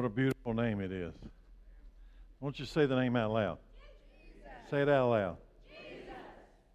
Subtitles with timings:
[0.00, 1.12] What a beautiful name it is.
[2.40, 3.58] Won't you say the name out loud?
[4.10, 4.50] Jesus.
[4.70, 5.36] Say it out loud.
[5.68, 6.14] Jesus.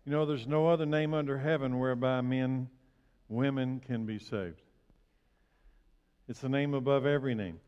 [0.05, 2.69] You know, there's no other name under heaven whereby men,
[3.27, 4.61] women can be saved.
[6.29, 7.59] It's the name above every name.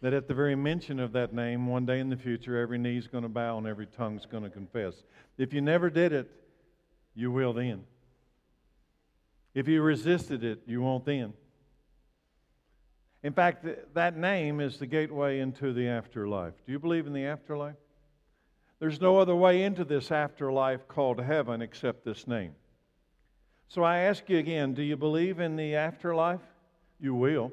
[0.00, 3.06] That at the very mention of that name, one day in the future, every knee's
[3.06, 4.94] going to bow and every tongue's going to confess.
[5.36, 6.30] If you never did it,
[7.14, 7.84] you will then.
[9.52, 11.34] If you resisted it, you won't then.
[13.22, 16.54] In fact, that name is the gateway into the afterlife.
[16.66, 17.76] Do you believe in the afterlife?
[18.80, 22.52] There's no other way into this afterlife called heaven except this name.
[23.68, 26.40] So I ask you again do you believe in the afterlife?
[27.00, 27.52] You will.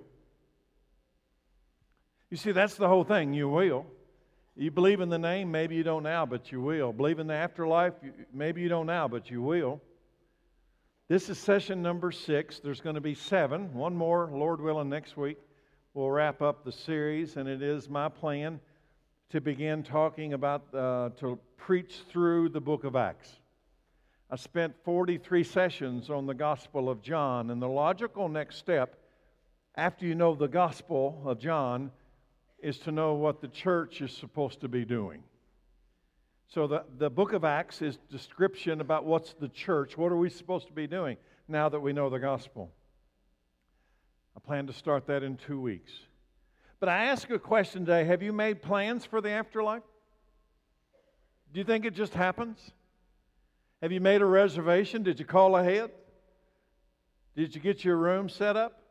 [2.32, 3.34] You see, that's the whole thing.
[3.34, 3.86] You will.
[4.56, 6.92] You believe in the name, maybe you don't now, but you will.
[6.92, 7.94] Believe in the afterlife,
[8.34, 9.82] maybe you don't now, but you will.
[11.08, 12.60] This is session number six.
[12.60, 15.38] There's going to be seven, one more, Lord willing, next week
[15.94, 18.60] we'll wrap up the series, and it is my plan
[19.30, 23.40] to begin talking about, uh, to preach through the book of Acts.
[24.30, 28.96] I spent 43 sessions on the Gospel of John, and the logical next step
[29.76, 31.92] after you know the Gospel of John
[32.60, 35.24] is to know what the church is supposed to be doing.
[36.48, 40.30] So the, the book of Acts is description about what's the church, what are we
[40.30, 41.18] supposed to be doing
[41.48, 42.72] now that we know the gospel.
[44.36, 45.92] I plan to start that in two weeks.
[46.80, 49.84] But I ask a question today Have you made plans for the afterlife?
[51.54, 52.72] Do you think it just happens?
[53.82, 55.04] Have you made a reservation?
[55.04, 55.92] Did you call ahead?
[57.36, 58.84] Did you get your room set up?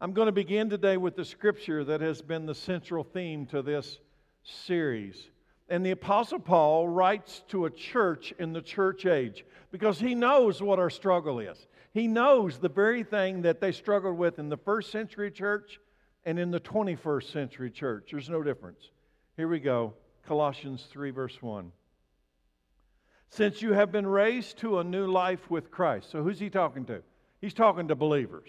[0.00, 3.62] I'm going to begin today with the scripture that has been the central theme to
[3.62, 3.98] this
[4.42, 5.30] series.
[5.68, 10.62] And the Apostle Paul writes to a church in the church age because he knows
[10.62, 11.66] what our struggle is.
[11.92, 15.80] He knows the very thing that they struggled with in the first century church
[16.24, 18.10] and in the 21st century church.
[18.12, 18.90] There's no difference.
[19.36, 19.94] Here we go
[20.26, 21.72] Colossians 3, verse 1.
[23.30, 26.10] Since you have been raised to a new life with Christ.
[26.10, 27.02] So who's he talking to?
[27.40, 28.48] He's talking to believers.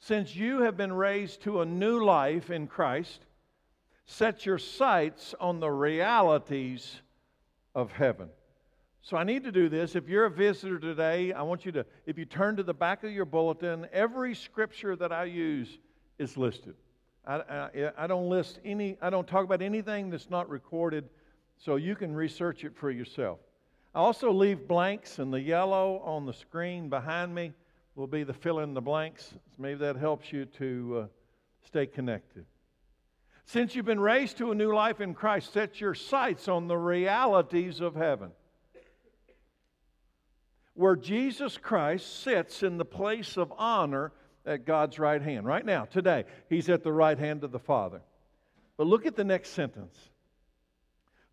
[0.00, 3.20] Since you have been raised to a new life in Christ,
[4.08, 7.02] set your sights on the realities
[7.74, 8.30] of heaven.
[9.02, 9.94] So I need to do this.
[9.94, 13.04] If you're a visitor today, I want you to, if you turn to the back
[13.04, 15.78] of your bulletin, every scripture that I use
[16.18, 16.74] is listed.
[17.26, 21.10] I, I, I, don't list any, I don't talk about anything that's not recorded,
[21.58, 23.38] so you can research it for yourself.
[23.94, 27.52] I also leave blanks, and the yellow on the screen behind me
[27.94, 29.34] will be the fill in the blanks.
[29.58, 31.06] Maybe that helps you to uh,
[31.66, 32.46] stay connected.
[33.48, 36.76] Since you've been raised to a new life in Christ, set your sights on the
[36.76, 38.30] realities of heaven
[40.74, 44.12] where Jesus Christ sits in the place of honor
[44.46, 45.44] at God's right hand.
[45.46, 48.00] Right now, today, he's at the right hand of the Father.
[48.76, 49.96] But look at the next sentence.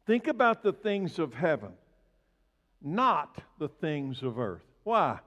[0.07, 1.73] Think about the things of heaven,
[2.81, 4.65] not the things of earth.
[4.83, 5.19] Why?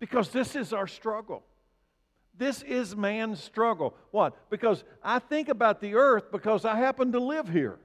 [0.00, 1.44] Because this is our struggle.
[2.38, 3.94] This is man's struggle.
[4.10, 4.50] What?
[4.50, 7.78] Because I think about the earth because I happen to live here.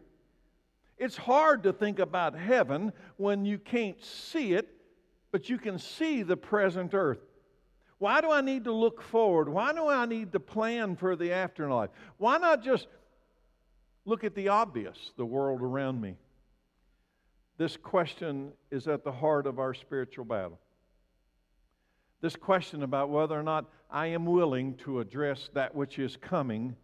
[0.97, 4.77] It's hard to think about heaven when you can't see it
[5.31, 7.19] but you can see the present earth.
[7.97, 9.47] Why do I need to look forward?
[9.47, 11.91] Why do I need to plan for the afterlife?
[12.17, 12.87] Why not just
[14.05, 16.15] look at the obvious, the world around me?
[17.57, 20.59] This question is at the heart of our spiritual battle.
[22.21, 26.75] This question about whether or not I am willing to address that which is coming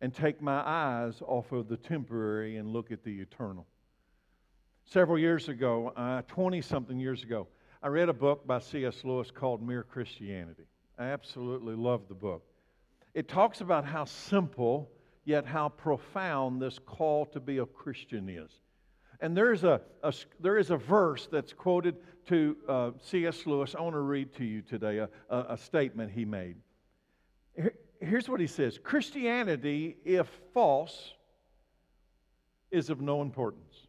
[0.00, 3.66] and take my eyes off of the temporary and look at the eternal.
[4.84, 5.92] Several years ago,
[6.26, 7.46] 20 uh, something years ago,
[7.80, 9.04] I read a book by C.S.
[9.04, 10.64] Lewis called Mere Christianity.
[10.98, 12.42] I absolutely love the book.
[13.14, 14.90] It talks about how simple
[15.24, 18.50] yet how profound this call to be a Christian is.
[19.22, 21.96] And there is a, a there is a verse that's quoted
[22.26, 23.46] to uh, C.S.
[23.46, 23.76] Lewis.
[23.78, 26.56] I want to read to you today a, a, a statement he made.
[28.00, 31.14] Here's what he says Christianity, if false,
[32.72, 33.86] is of no importance.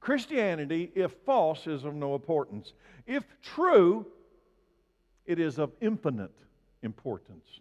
[0.00, 2.72] Christianity, if false, is of no importance.
[3.06, 4.04] If true,
[5.26, 6.34] it is of infinite
[6.82, 7.60] importance.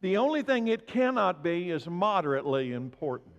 [0.00, 3.34] The only thing it cannot be is moderately important.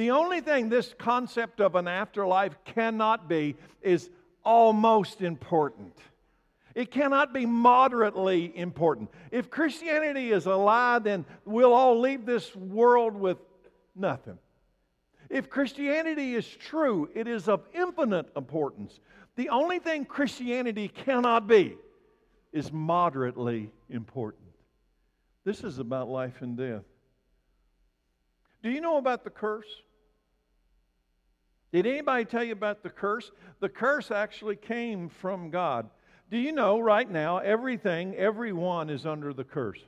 [0.00, 4.08] The only thing this concept of an afterlife cannot be is
[4.42, 5.92] almost important.
[6.74, 9.10] It cannot be moderately important.
[9.30, 13.36] If Christianity is a lie, then we'll all leave this world with
[13.94, 14.38] nothing.
[15.28, 19.00] If Christianity is true, it is of infinite importance.
[19.36, 21.76] The only thing Christianity cannot be
[22.54, 24.48] is moderately important.
[25.44, 26.84] This is about life and death.
[28.62, 29.68] Do you know about the curse?
[31.72, 33.30] Did anybody tell you about the curse?
[33.60, 35.88] The curse actually came from God.
[36.30, 39.80] Do you know right now, everything, everyone is under the curse?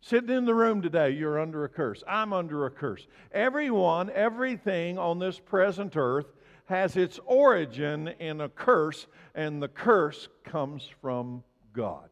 [0.00, 2.02] Sitting in the room today, you're under a curse.
[2.08, 3.06] I'm under a curse.
[3.30, 6.26] Everyone, everything on this present earth
[6.66, 12.08] has its origin in a curse, and the curse comes from God.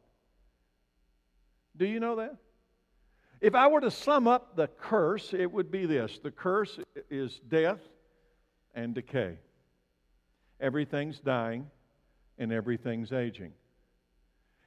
[1.76, 2.36] Do you know that?
[3.40, 6.78] If I were to sum up the curse, it would be this the curse
[7.10, 7.80] is death
[8.74, 9.38] and decay.
[10.60, 11.70] Everything's dying
[12.38, 13.52] and everything's aging.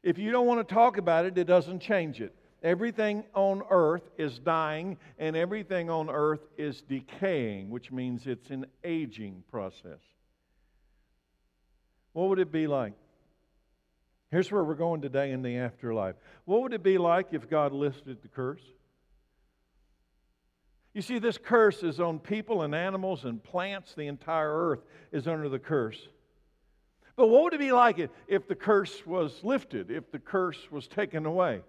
[0.01, 2.35] If you don't want to talk about it, it doesn't change it.
[2.61, 8.65] Everything on earth is dying and everything on earth is decaying, which means it's an
[8.83, 9.99] aging process.
[12.13, 12.93] What would it be like?
[14.31, 16.15] Here's where we're going today in the afterlife.
[16.45, 18.61] What would it be like if God lifted the curse?
[20.93, 23.93] You see, this curse is on people and animals and plants.
[23.95, 24.81] The entire earth
[25.11, 26.07] is under the curse.
[27.15, 30.87] But what would it be like if the curse was lifted, if the curse was
[30.87, 31.61] taken away?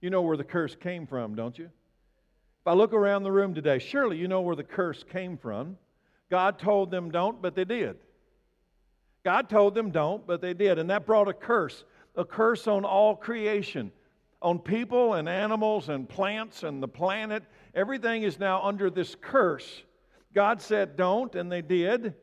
[0.00, 1.66] You know where the curse came from, don't you?
[1.66, 5.76] If I look around the room today, surely you know where the curse came from.
[6.30, 7.96] God told them don't, but they did.
[9.24, 10.78] God told them don't, but they did.
[10.78, 11.84] And that brought a curse,
[12.16, 13.92] a curse on all creation,
[14.42, 17.44] on people and animals and plants and the planet.
[17.74, 19.82] Everything is now under this curse.
[20.34, 22.14] God said don't, and they did.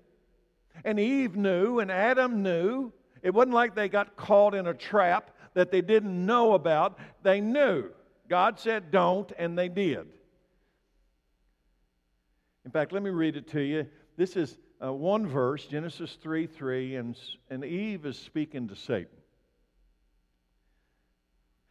[0.84, 2.92] And Eve knew, and Adam knew.
[3.22, 7.00] It wasn't like they got caught in a trap that they didn't know about.
[7.24, 7.90] They knew.
[8.30, 10.08] God said don't, and they did.
[12.66, 13.88] In fact, let me read it to you.
[14.16, 17.18] This is uh, one verse, Genesis 3 3, and,
[17.50, 19.19] and Eve is speaking to Satan.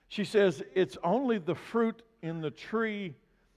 [0.08, 3.14] She says, It's only the fruit in the tree,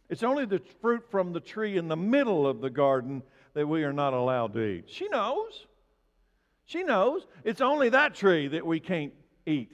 [0.09, 3.83] it's only the fruit from the tree in the middle of the garden that we
[3.83, 4.85] are not allowed to eat.
[4.87, 5.65] She knows.
[6.65, 7.25] She knows.
[7.43, 9.13] It's only that tree that we can't
[9.45, 9.71] eat.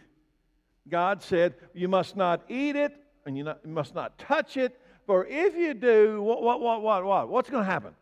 [0.89, 2.95] God said, You must not eat it
[3.25, 6.81] and you, not, you must not touch it, for if you do, what, what, what,
[6.81, 7.29] what, what?
[7.29, 7.93] What's going to happen?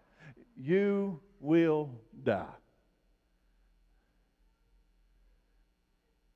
[0.56, 1.90] You will
[2.24, 2.46] die.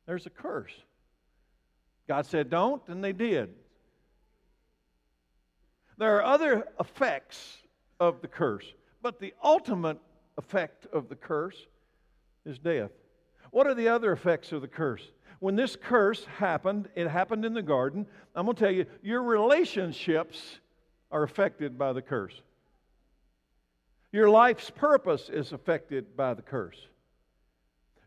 [0.05, 0.73] There's a curse.
[2.09, 3.53] God said, Don't, and they did.
[5.99, 7.57] There are other effects
[7.99, 8.65] of the curse,
[9.03, 9.99] but the ultimate
[10.37, 11.67] effect of the curse
[12.45, 12.89] is death.
[13.51, 15.03] What are the other effects of the curse?
[15.39, 18.07] When this curse happened, it happened in the garden.
[18.35, 20.59] I'm going to tell you, your relationships
[21.11, 22.41] are affected by the curse.
[24.11, 26.87] Your life's purpose is affected by the curse.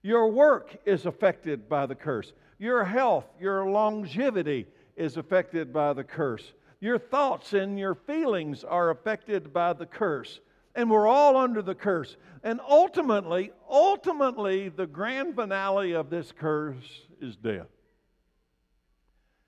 [0.02, 2.32] Your work is affected by the curse.
[2.58, 4.66] Your health, your longevity
[4.96, 6.52] is affected by the curse.
[6.80, 10.40] Your thoughts and your feelings are affected by the curse.
[10.74, 12.16] And we're all under the curse.
[12.42, 17.68] And ultimately, ultimately, the grand finale of this curse is death.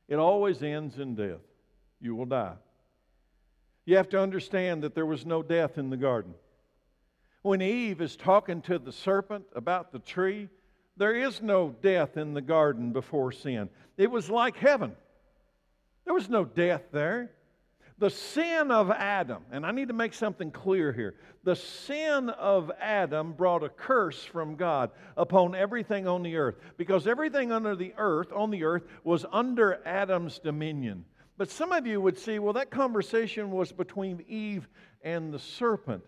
[0.07, 1.41] It always ends in death.
[2.01, 2.55] You will die.
[3.87, 6.35] You have to understand that there was no death in the garden.
[7.45, 10.49] When Eve is talking to the serpent about the tree,
[10.97, 13.69] there is no death in the garden before sin.
[13.99, 14.97] It was like heaven.
[16.07, 17.33] There was no death there.
[17.99, 21.17] The sin of Adam, and I need to make something clear here.
[21.43, 27.07] The sin of Adam brought a curse from God upon everything on the earth because
[27.07, 31.05] everything under the earth, on the earth, was under Adam's dominion.
[31.37, 34.67] But some of you would see, well, that conversation was between Eve
[35.03, 36.05] and the serpent.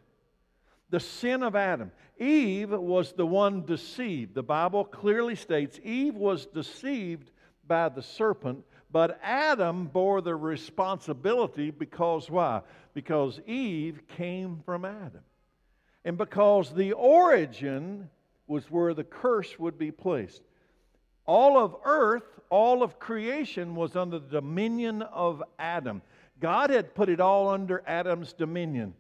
[0.90, 1.90] The sin of Adam.
[2.18, 4.34] Eve was the one deceived.
[4.34, 7.30] The Bible clearly states Eve was deceived
[7.66, 12.62] by the serpent but Adam bore the responsibility because why?
[12.94, 15.20] Because Eve came from Adam.
[16.04, 18.08] And because the origin
[18.46, 20.42] was where the curse would be placed.
[21.26, 26.00] All of earth, all of creation was under the dominion of Adam.
[26.38, 28.94] God had put it all under Adam's dominion.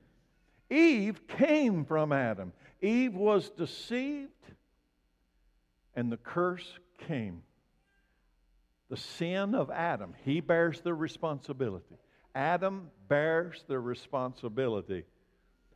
[0.70, 2.52] Eve came from Adam.
[2.80, 4.30] Eve was deceived,
[5.94, 7.42] and the curse came
[8.88, 10.14] the sin of Adam.
[10.24, 11.96] He bears the responsibility.
[12.34, 15.04] Adam bears the responsibility.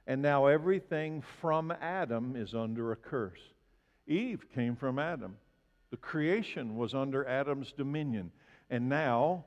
[0.07, 3.41] And now everything from Adam is under a curse.
[4.07, 5.37] Eve came from Adam.
[5.91, 8.31] The creation was under Adam's dominion.
[8.71, 9.45] And now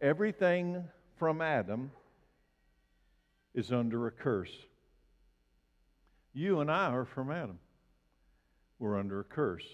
[0.00, 0.84] everything
[1.16, 1.90] from Adam
[3.58, 4.56] is under a curse.
[6.32, 7.58] You and I are from Adam.
[8.78, 9.66] We're under a curse.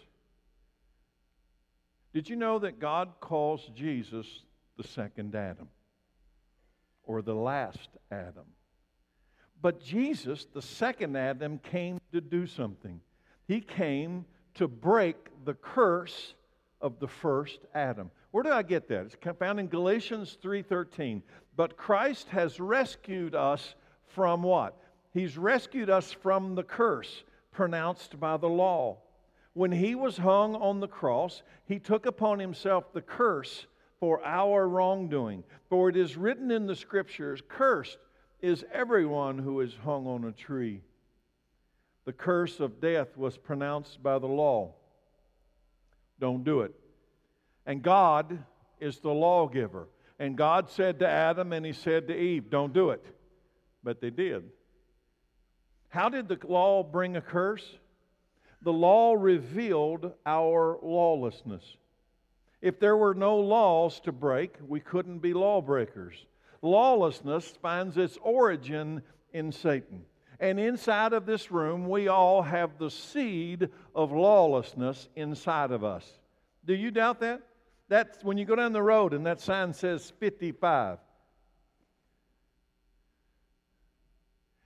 [2.14, 4.26] Did you know that God calls Jesus
[4.78, 5.68] the second Adam
[7.02, 8.46] or the last Adam?
[9.60, 13.02] But Jesus, the second Adam, came to do something.
[13.46, 14.24] He came
[14.54, 16.32] to break the curse
[16.84, 18.10] of the first Adam.
[18.30, 19.06] Where did I get that?
[19.06, 21.22] It's found in Galatians 3:13.
[21.56, 23.74] But Christ has rescued us
[24.06, 24.78] from what?
[25.12, 28.98] He's rescued us from the curse pronounced by the law.
[29.54, 33.66] When he was hung on the cross, he took upon himself the curse
[33.98, 35.42] for our wrongdoing.
[35.70, 37.98] For it is written in the scriptures, cursed
[38.42, 40.82] is everyone who is hung on a tree.
[42.04, 44.74] The curse of death was pronounced by the law.
[46.20, 46.74] Don't do it.
[47.66, 48.44] And God
[48.80, 49.88] is the lawgiver.
[50.18, 53.04] And God said to Adam and he said to Eve, Don't do it.
[53.82, 54.44] But they did.
[55.88, 57.78] How did the law bring a curse?
[58.62, 61.76] The law revealed our lawlessness.
[62.62, 66.14] If there were no laws to break, we couldn't be lawbreakers.
[66.62, 69.02] Lawlessness finds its origin
[69.34, 70.06] in Satan.
[70.44, 76.06] And inside of this room, we all have the seed of lawlessness inside of us.
[76.66, 77.40] Do you doubt that?
[77.88, 80.98] That's when you go down the road and that sign says 55.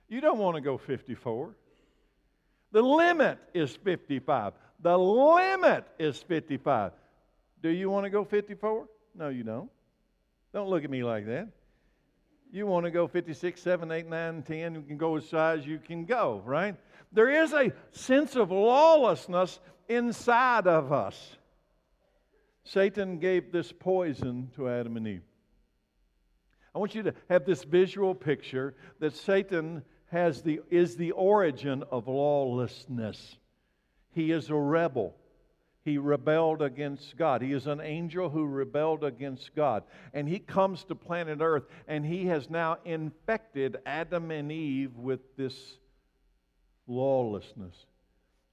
[0.09, 1.55] You don't want to go 54.
[2.73, 4.51] The limit is 55.
[4.81, 6.91] The limit is 55.
[7.63, 8.85] Do you want to go 54?
[9.15, 9.69] No, you don't.
[10.53, 11.47] Don't look at me like that.
[12.51, 15.77] You want to go 56, 7, 8, 9, 10, you can go as as you
[15.77, 16.75] can go, right?
[17.11, 21.37] There is a sense of lawlessness inside of us.
[22.63, 25.23] Satan gave this poison to Adam and Eve.
[26.73, 31.83] I want you to have this visual picture that Satan has the, is the origin
[31.91, 33.37] of lawlessness.
[34.11, 35.15] He is a rebel.
[35.85, 37.41] He rebelled against God.
[37.41, 39.83] He is an angel who rebelled against God.
[40.13, 45.21] And he comes to planet Earth and he has now infected Adam and Eve with
[45.37, 45.77] this
[46.87, 47.85] lawlessness.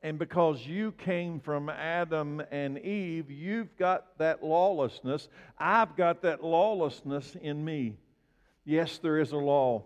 [0.02, 5.28] And because you came from Adam and Eve, you've got that lawlessness.
[5.58, 7.96] I've got that lawlessness in me.
[8.64, 9.84] Yes, there is a law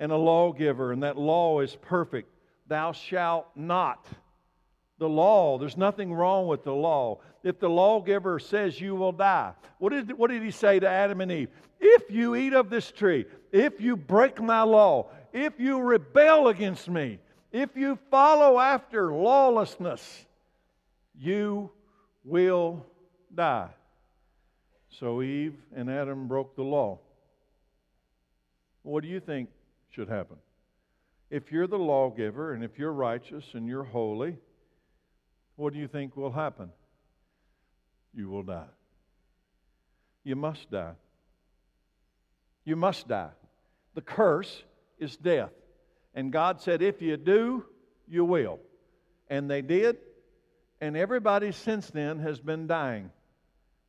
[0.00, 2.32] and a lawgiver, and that law is perfect.
[2.68, 4.06] Thou shalt not.
[4.98, 7.20] The law, there's nothing wrong with the law.
[7.44, 11.20] If the lawgiver says you will die, what did, what did he say to Adam
[11.20, 11.50] and Eve?
[11.80, 16.88] If you eat of this tree, if you break my law, if you rebel against
[16.88, 17.20] me,
[17.52, 20.26] if you follow after lawlessness,
[21.16, 21.70] you
[22.24, 22.84] will
[23.34, 23.70] die.
[24.90, 26.98] So Eve and Adam broke the law.
[28.82, 29.48] What do you think
[29.90, 30.36] should happen?
[31.30, 34.36] If you're the lawgiver and if you're righteous and you're holy,
[35.58, 36.70] what do you think will happen?
[38.14, 38.68] You will die.
[40.22, 40.92] You must die.
[42.64, 43.30] You must die.
[43.94, 44.62] The curse
[45.00, 45.50] is death.
[46.14, 47.64] And God said, if you do,
[48.06, 48.60] you will.
[49.28, 49.96] And they did.
[50.80, 53.10] And everybody since then has been dying.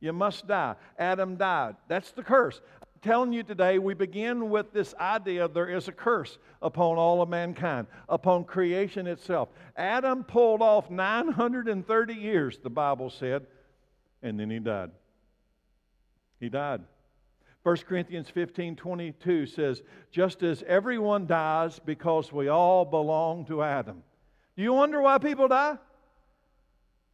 [0.00, 0.74] You must die.
[0.98, 1.76] Adam died.
[1.86, 2.60] That's the curse.
[3.02, 7.30] Telling you today, we begin with this idea there is a curse upon all of
[7.30, 9.48] mankind, upon creation itself.
[9.76, 13.46] Adam pulled off 930 years, the Bible said,
[14.22, 14.90] and then he died.
[16.40, 16.82] He died.
[17.62, 24.02] 1 Corinthians 15 22 says, Just as everyone dies because we all belong to Adam.
[24.56, 25.78] Do you wonder why people die?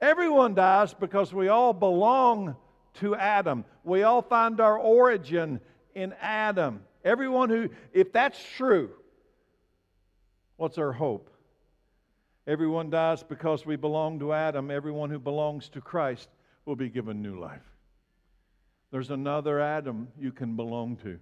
[0.00, 2.57] Everyone dies because we all belong
[2.95, 3.64] to Adam.
[3.85, 5.61] We all find our origin
[5.97, 6.85] in Adam.
[7.05, 8.91] Everyone who, if that's true,
[10.57, 11.31] what's our hope?
[12.47, 14.71] Everyone dies because we belong to Adam.
[14.71, 16.29] Everyone who belongs to Christ
[16.67, 17.65] will be given new life.
[18.93, 21.19] There's another Adam you can belong to.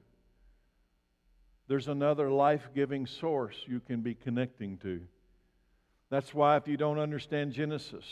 [1.67, 5.01] There's another life giving source you can be connecting to.
[6.11, 8.05] That's why, if you don't understand Genesis,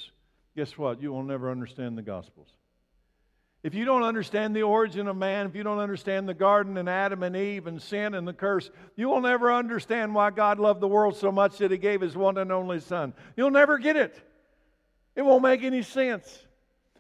[0.57, 1.03] guess what?
[1.03, 2.49] You will never understand the Gospels.
[3.63, 6.89] If you don't understand the origin of man, if you don't understand the garden and
[6.89, 10.81] Adam and Eve and sin and the curse, you will never understand why God loved
[10.81, 13.15] the world so much that He gave His one and only Son.
[13.37, 14.21] You'll never get it.
[15.15, 16.45] It won't make any sense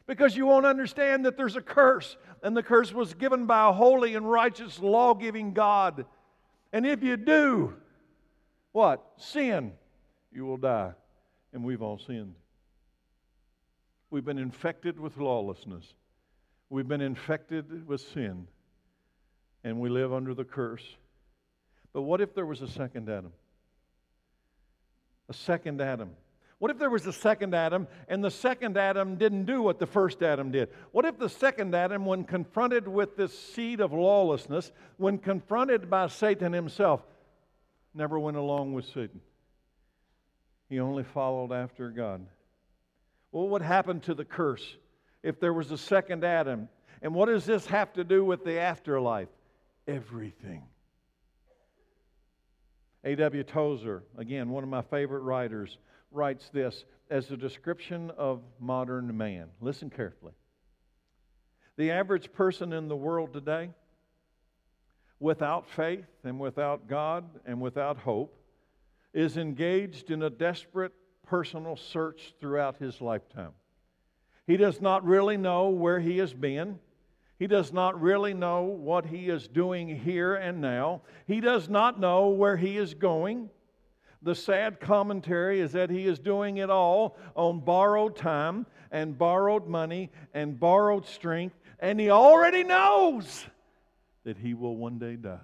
[0.07, 3.73] because you won't understand that there's a curse and the curse was given by a
[3.73, 6.05] holy and righteous law giving God.
[6.73, 7.75] And if you do,
[8.71, 9.05] what?
[9.17, 9.73] Sin,
[10.31, 10.93] you will die.
[11.53, 12.35] And we've all sinned.
[14.11, 15.95] We've been infected with lawlessness.
[16.73, 18.47] We've been infected with sin.
[19.63, 20.97] And we live under the curse.
[21.93, 23.35] But what if there was a second Adam?
[25.29, 26.13] A second Adam.
[26.61, 29.87] What if there was a second Adam and the second Adam didn't do what the
[29.87, 30.71] first Adam did?
[30.93, 36.07] What if the second Adam, when confronted with this seed of lawlessness, when confronted by
[36.07, 37.03] Satan himself,
[37.93, 39.21] never went along with Satan?
[40.71, 42.27] He only followed after God.
[43.31, 44.77] Well, what happened to the curse
[45.23, 46.69] if there was a second Adam?
[47.01, 49.29] And what does this have to do with the afterlife?
[49.87, 50.63] Everything.
[53.05, 53.43] A.W.
[53.43, 55.79] Tozer, again, one of my favorite writers,
[56.13, 59.49] writes this as a description of modern man.
[59.61, 60.33] Listen carefully.
[61.77, 63.71] The average person in the world today,
[65.19, 68.39] without faith and without God and without hope,
[69.13, 70.93] is engaged in a desperate
[71.27, 73.53] personal search throughout his lifetime.
[74.53, 76.79] He does not really know where he has been.
[77.39, 81.01] He does not really know what he is doing here and now.
[81.27, 83.49] He does not know where he is going.
[84.21, 89.69] The sad commentary is that he is doing it all on borrowed time and borrowed
[89.69, 93.47] money and borrowed strength, and he already knows
[94.25, 95.39] that he will one day die.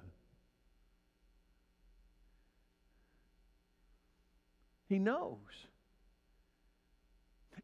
[4.90, 5.47] He knows.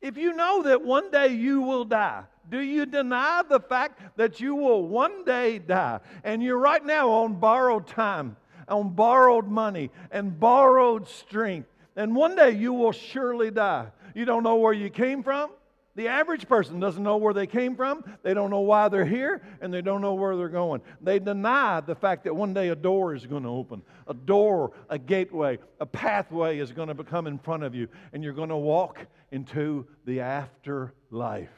[0.05, 4.39] If you know that one day you will die, do you deny the fact that
[4.39, 6.01] you will one day die?
[6.23, 8.37] And you're right now on borrowed time
[8.69, 11.69] on borrowed money and borrowed strength.
[11.97, 13.87] And one day you will surely die.
[14.15, 15.51] You don't know where you came from.
[15.97, 18.05] The average person doesn't know where they came from.
[18.25, 20.81] They don't know why they're here, and they don't know where they're going.
[21.01, 23.81] They deny the fact that one day a door is going to open.
[24.09, 28.25] A door, a gateway, a pathway is going to become in front of you, and
[28.25, 31.49] you're going to walk into the afterlife.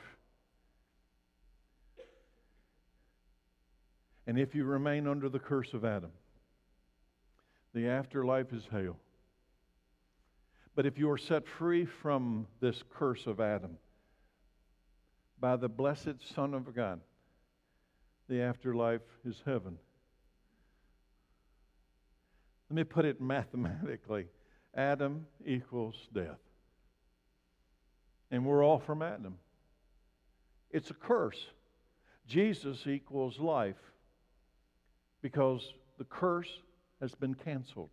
[4.27, 6.11] And if you remain under the curse of Adam,
[7.75, 8.97] the afterlife is hell.
[10.75, 13.77] But if you are set free from this curse of Adam
[15.39, 17.03] by the blessed Son of God,
[18.27, 19.77] the afterlife is heaven.
[22.71, 24.29] Let me put it mathematically
[24.75, 26.39] Adam equals death.
[28.31, 29.39] And we're all from Adam.
[30.71, 31.47] It's a curse.
[32.27, 33.77] Jesus equals life
[35.23, 36.61] because the curse
[37.01, 37.91] has been canceled.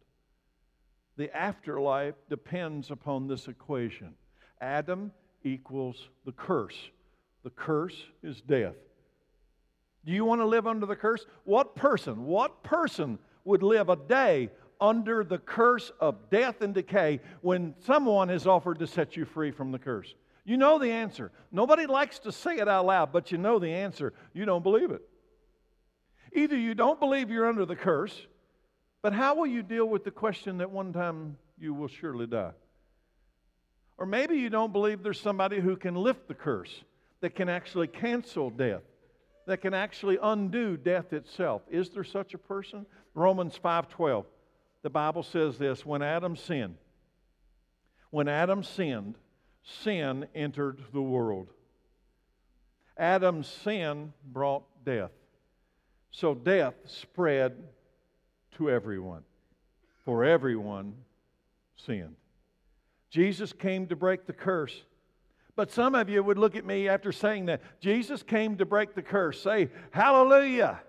[1.18, 4.16] The afterlife depends upon this equation
[4.62, 5.12] Adam
[5.44, 6.90] equals the curse.
[7.44, 8.76] The curse is death.
[10.06, 11.26] Do you want to live under the curse?
[11.44, 17.20] What person, what person would live a day under the curse of death and decay
[17.42, 20.14] when someone has offered to set you free from the curse?
[20.46, 21.32] You know the answer.
[21.52, 24.14] Nobody likes to say it out loud, but you know the answer.
[24.34, 25.02] You don't believe it.
[26.34, 28.28] Either you don't believe you're under the curse,
[29.02, 32.52] but how will you deal with the question that one time you will surely die?
[33.98, 36.84] Or maybe you don't believe there's somebody who can lift the curse,
[37.22, 38.82] that can actually cancel death,
[39.46, 41.62] that can actually undo death itself.
[41.70, 42.86] Is there such a person?
[43.14, 44.26] Romans 5:12.
[44.82, 46.76] The Bible says this, when Adam sinned,
[48.10, 49.16] when Adam sinned,
[49.64, 51.50] sin entered the world.
[52.98, 55.12] Adam's sin brought death.
[56.12, 57.56] So death spread
[58.58, 59.24] to everyone,
[60.06, 60.94] for everyone
[61.76, 62.16] sinned.
[63.10, 64.84] Jesus came to break the curse.
[65.56, 67.62] But some of you would look at me after saying that.
[67.80, 69.42] Jesus came to break the curse.
[69.42, 70.82] Say, Hallelujah.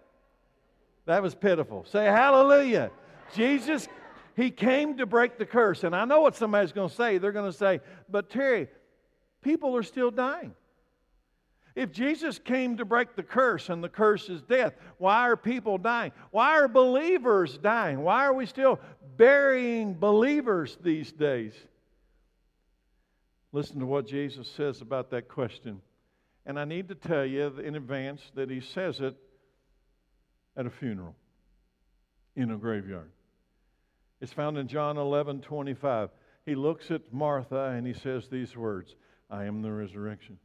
[1.06, 1.84] That was pitiful.
[1.86, 2.90] Say, Hallelujah.
[3.34, 3.88] Jesus,
[4.36, 5.84] He came to break the curse.
[5.84, 7.18] And I know what somebody's going to say.
[7.18, 8.68] They're going to say, But Terry,
[9.42, 10.54] people are still dying.
[11.74, 15.76] If Jesus came to break the curse and the curse is death, why are people
[15.76, 16.12] dying?
[16.30, 18.02] Why are believers dying?
[18.02, 18.78] Why are we still
[19.16, 21.52] burying believers these days?
[23.50, 25.80] Listen to what Jesus says about that question.
[26.46, 29.16] And I need to tell you in advance that he says it
[30.56, 31.16] at a funeral
[32.36, 33.10] in a graveyard.
[34.20, 36.10] It's found in John 11 25.
[36.46, 38.94] He looks at Martha and he says these words
[39.30, 40.38] I am the resurrection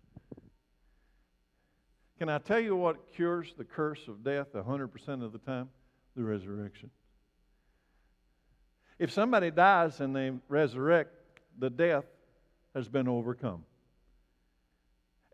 [2.19, 5.69] can I tell you what cures the curse of death 100% of the time?
[6.17, 6.91] The resurrection.
[8.99, 11.13] If somebody dies and they resurrect,
[11.57, 12.03] the death
[12.75, 13.63] has been overcome.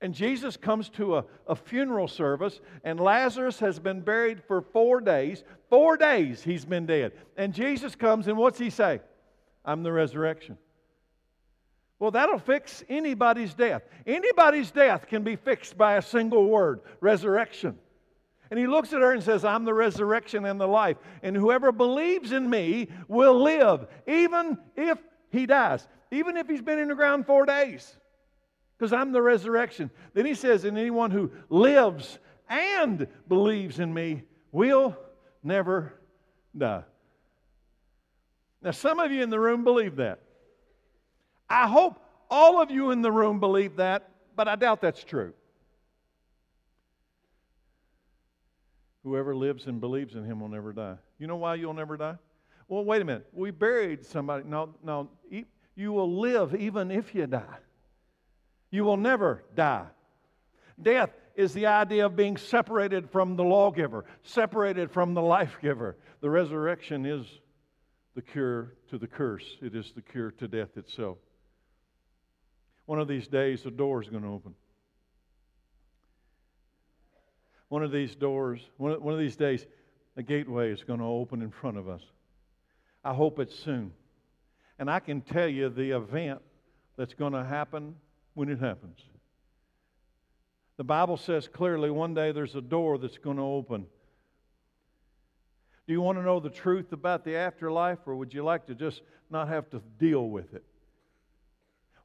[0.05, 5.01] And Jesus comes to a, a funeral service, and Lazarus has been buried for four
[5.01, 5.43] days.
[5.67, 7.13] Four days he's been dead.
[7.37, 9.01] And Jesus comes, and what's he say?
[9.65, 10.59] I'm the resurrection.
[11.97, 13.81] Well, that'll fix anybody's death.
[14.05, 17.75] Anybody's death can be fixed by a single word resurrection.
[18.51, 20.97] And he looks at her and says, I'm the resurrection and the life.
[21.23, 24.99] And whoever believes in me will live, even if
[25.31, 25.87] he dies.
[26.11, 27.97] even if he's been in the ground four days,
[28.85, 29.89] because I'm the resurrection.
[30.13, 34.21] Then he says, and anyone who lives and believes in me
[34.51, 34.95] will
[35.41, 35.99] never
[36.55, 36.83] die.
[38.61, 40.21] Now, some of you in the room believe that.
[41.49, 45.33] I hope all of you in the room believe that, but I doubt that's true.
[49.03, 50.97] Whoever lives and believes in him will never die.
[51.17, 52.17] You know why you'll never die?
[52.67, 53.25] Well, wait a minute.
[53.33, 54.43] We buried somebody.
[54.47, 55.09] No, no.
[55.75, 57.41] You will live even if you die.
[58.75, 59.85] You will never die.
[60.81, 65.95] Death is the idea of being separated from the lawgiver, separated from the life giver.
[66.19, 67.25] The resurrection is
[68.15, 71.19] the cure to the curse, it is the cure to death itself.
[72.85, 74.53] One of these days, the door is going to open.
[77.69, 79.65] One of these doors, one one of these days,
[80.17, 82.01] a gateway is going to open in front of us.
[83.05, 83.93] I hope it's soon.
[84.77, 86.41] And I can tell you the event
[86.97, 87.95] that's going to happen
[88.35, 88.99] when it happens.
[90.77, 93.87] The Bible says clearly one day there's a door that's going to open.
[95.87, 98.75] Do you want to know the truth about the afterlife, or would you like to
[98.75, 100.63] just not have to deal with it?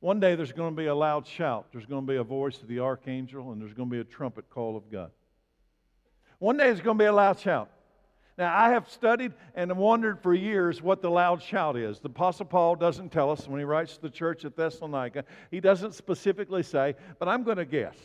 [0.00, 2.60] One day there's going to be a loud shout, there's going to be a voice
[2.62, 5.10] of the archangel, and there's going to be a trumpet call of God.
[6.38, 7.70] One day there's going to be a loud shout.
[8.38, 12.00] Now, I have studied and wondered for years what the loud shout is.
[12.00, 15.24] The Apostle Paul doesn't tell us when he writes to the church at Thessalonica.
[15.50, 17.96] He doesn't specifically say, but I'm going to guess.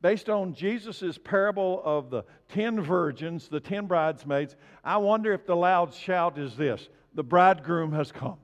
[0.00, 5.56] Based on Jesus' parable of the ten virgins, the ten bridesmaids, I wonder if the
[5.56, 8.38] loud shout is this the bridegroom has come.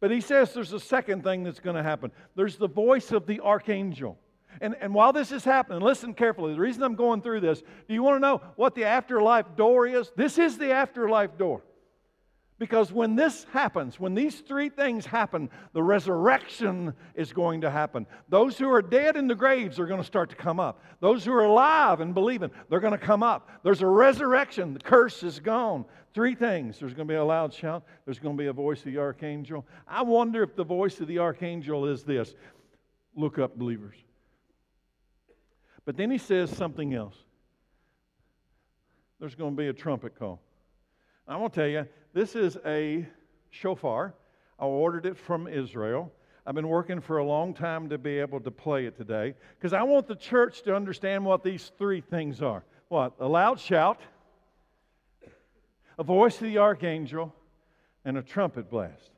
[0.00, 3.26] But he says there's a second thing that's going to happen there's the voice of
[3.26, 4.18] the archangel.
[4.60, 6.54] And, and while this is happening, listen carefully.
[6.54, 9.86] The reason I'm going through this, do you want to know what the afterlife door
[9.86, 10.10] is?
[10.16, 11.62] This is the afterlife door.
[12.58, 18.04] Because when this happens, when these three things happen, the resurrection is going to happen.
[18.28, 20.82] Those who are dead in the graves are going to start to come up.
[20.98, 23.48] Those who are alive and believing, they're going to come up.
[23.62, 24.74] There's a resurrection.
[24.74, 25.84] The curse is gone.
[26.14, 28.80] Three things there's going to be a loud shout, there's going to be a voice
[28.80, 29.64] of the archangel.
[29.86, 32.34] I wonder if the voice of the archangel is this
[33.14, 33.94] look up, believers.
[35.88, 37.14] But then he says something else.
[39.18, 40.38] There's going to be a trumpet call.
[41.26, 43.06] I want to tell you, this is a
[43.48, 44.12] shofar.
[44.58, 46.12] I ordered it from Israel.
[46.44, 49.72] I've been working for a long time to be able to play it today because
[49.72, 52.64] I want the church to understand what these three things are.
[52.88, 53.14] What?
[53.18, 54.02] A loud shout,
[55.98, 57.34] a voice of the archangel,
[58.04, 59.12] and a trumpet blast.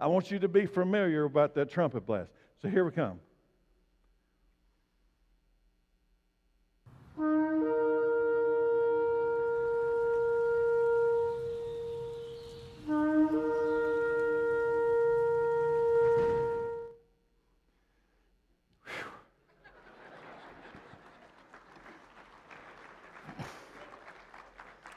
[0.00, 2.32] I want you to be familiar about that trumpet blast.
[2.60, 3.20] So here we come.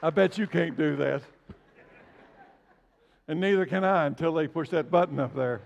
[0.04, 1.22] I bet you can't do that.
[3.28, 5.60] And neither can I until they push that button up there.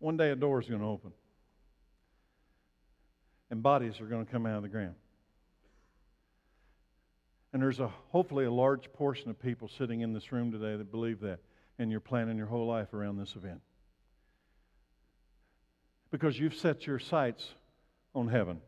[0.00, 1.12] One day a door is going to open,
[3.50, 4.94] and bodies are going to come out of the ground.
[7.52, 10.90] And there's a hopefully a large portion of people sitting in this room today that
[10.90, 11.38] believe that,
[11.78, 13.60] and you're planning your whole life around this event.
[16.10, 17.54] Because you've set your sights
[18.14, 18.60] on heaven.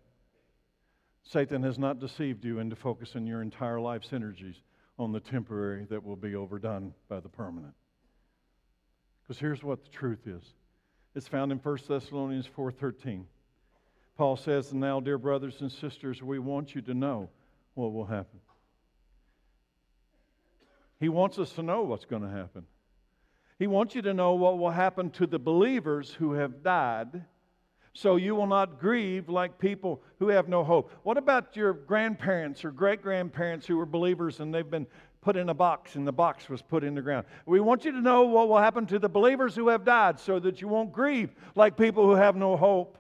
[1.23, 4.63] Satan has not deceived you into focusing your entire life's energies
[4.99, 7.75] on the temporary that will be overdone by the permanent.
[9.23, 10.55] Because here's what the truth is.
[11.15, 13.27] It's found in 1 Thessalonians 4:13.
[14.17, 17.31] Paul says, "And now, dear brothers and sisters, we want you to know
[17.75, 18.41] what will happen."
[20.99, 22.67] He wants us to know what's going to happen.
[23.59, 27.25] He wants you to know what will happen to the believers who have died
[27.95, 30.91] so you will not grieve like people who have no hope.
[31.03, 34.87] What about your grandparents or great grandparents who were believers and they've been
[35.21, 37.27] put in a box and the box was put in the ground?
[37.45, 40.39] We want you to know what will happen to the believers who have died so
[40.39, 42.97] that you won't grieve like people who have no hope.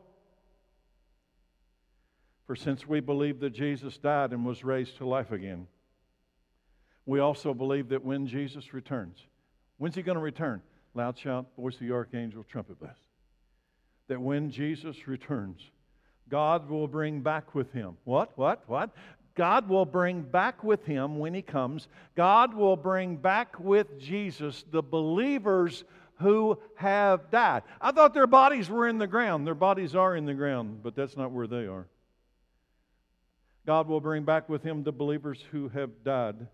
[2.47, 5.69] For since we believe that Jesus died and was raised to life again,
[7.07, 9.17] we also believe that when Jesus returns,
[9.79, 10.61] when's he going to return?
[10.95, 13.01] Loud shout, voice of the archangel, trumpet blast
[14.09, 15.61] that when Jesus returns,
[16.29, 17.97] God will bring back with him.
[18.05, 18.37] What?
[18.37, 18.63] What?
[18.67, 18.91] What?
[19.35, 24.65] God will bring back with him when he comes, God will bring back with Jesus
[24.71, 25.85] the believers
[26.17, 27.63] who have died.
[27.81, 29.47] I thought their bodies were in the ground.
[29.47, 31.87] Their bodies are in the ground, but that's not where they are.
[33.67, 36.47] God will bring back with him the believers who have died.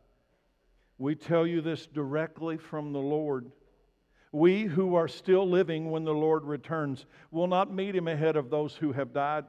[0.98, 3.50] We tell you this directly from the Lord.
[4.32, 8.50] We who are still living when the Lord returns will not meet him ahead of
[8.50, 9.44] those who have died.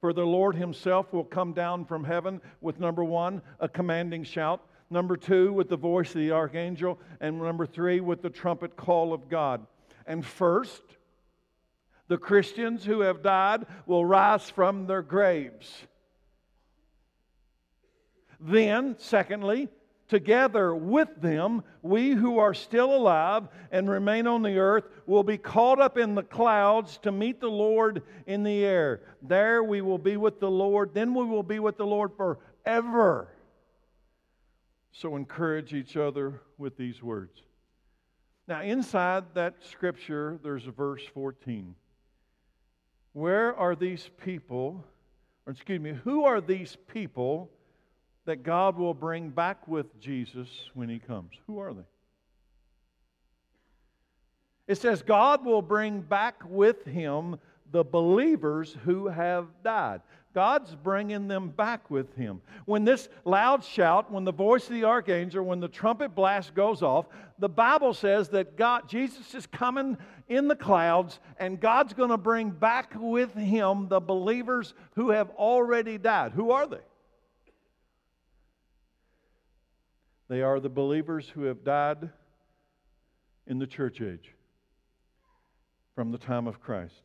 [0.00, 4.62] For the Lord himself will come down from heaven with number one, a commanding shout,
[4.88, 9.12] number two, with the voice of the archangel, and number three, with the trumpet call
[9.12, 9.66] of God.
[10.06, 10.82] And first,
[12.08, 15.86] the Christians who have died will rise from their graves.
[18.40, 19.68] Then, secondly,
[20.10, 25.38] together with them, we who are still alive and remain on the earth will be
[25.38, 29.00] caught up in the clouds to meet the Lord in the air.
[29.22, 30.92] There we will be with the Lord.
[30.92, 33.28] Then we will be with the Lord forever.
[34.92, 37.40] So encourage each other with these words.
[38.48, 41.76] Now, inside that scripture, there's verse 14.
[43.12, 44.84] Where are these people,
[45.46, 47.48] or excuse me, who are these people?
[48.26, 51.32] That God will bring back with Jesus when he comes.
[51.46, 51.82] Who are they?
[54.68, 57.38] It says God will bring back with him
[57.72, 60.00] the believers who have died.
[60.32, 62.40] God's bringing them back with him.
[62.64, 66.82] When this loud shout, when the voice of the archangel, when the trumpet blast goes
[66.82, 67.06] off,
[67.40, 72.16] the Bible says that God, Jesus is coming in the clouds, and God's going to
[72.16, 76.30] bring back with him the believers who have already died.
[76.30, 76.78] Who are they?
[80.30, 82.08] They are the believers who have died
[83.48, 84.32] in the church age
[85.96, 87.02] from the time of Christ.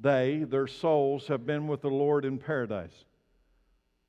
[0.00, 3.04] They, their souls, have been with the Lord in paradise.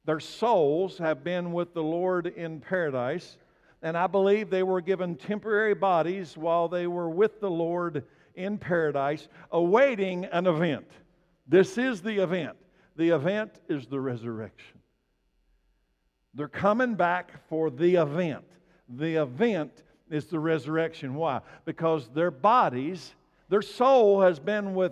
[0.03, 3.37] Their souls have been with the Lord in paradise,
[3.83, 8.57] and I believe they were given temporary bodies while they were with the Lord in
[8.57, 10.89] paradise, awaiting an event.
[11.47, 12.57] This is the event.
[12.95, 14.79] The event is the resurrection.
[16.35, 18.43] They're coming back for the event.
[18.89, 21.15] The event is the resurrection.
[21.15, 21.39] Why?
[21.63, 23.15] Because their bodies,
[23.47, 24.91] their soul has been with,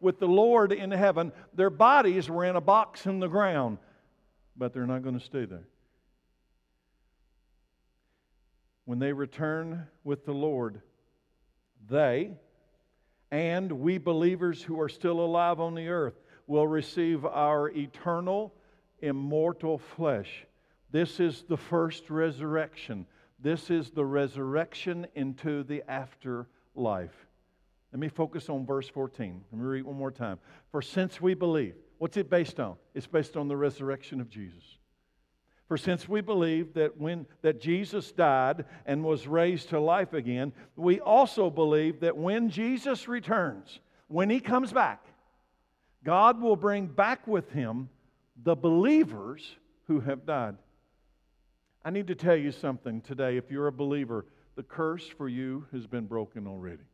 [0.00, 1.32] with the Lord in heaven.
[1.52, 3.78] Their bodies were in a box in the ground,
[4.56, 5.66] but they're not going to stay there.
[8.84, 10.80] When they return with the Lord,
[11.88, 12.30] they
[13.32, 18.54] and we believers who are still alive on the earth will receive our eternal,
[19.00, 20.46] immortal flesh
[20.94, 23.04] this is the first resurrection.
[23.40, 27.26] This is the resurrection into the afterlife.
[27.92, 29.42] Let me focus on verse 14.
[29.50, 30.38] Let me read one more time.
[30.70, 32.76] For since we believe, what's it based on?
[32.94, 34.62] It's based on the resurrection of Jesus.
[35.66, 40.52] For since we believe that when that Jesus died and was raised to life again,
[40.76, 45.04] we also believe that when Jesus returns, when he comes back,
[46.04, 47.88] God will bring back with him
[48.40, 49.56] the believers
[49.88, 50.54] who have died.
[51.84, 53.36] I need to tell you something today.
[53.36, 54.24] If you're a believer,
[54.56, 56.84] the curse for you has been broken already.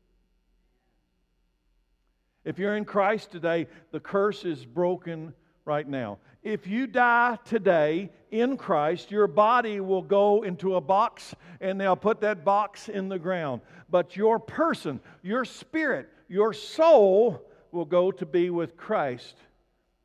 [2.45, 6.19] If you're in Christ today, the curse is broken right now.
[6.43, 11.97] If you die today in Christ, your body will go into a box and they'll
[11.97, 13.61] put that box in the ground.
[13.91, 19.37] But your person, your spirit, your soul will go to be with Christ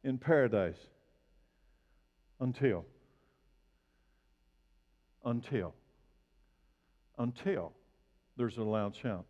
[0.03, 0.77] in paradise
[2.39, 2.85] until
[5.25, 5.73] until,
[7.17, 7.73] until
[8.37, 9.25] there's a loud shout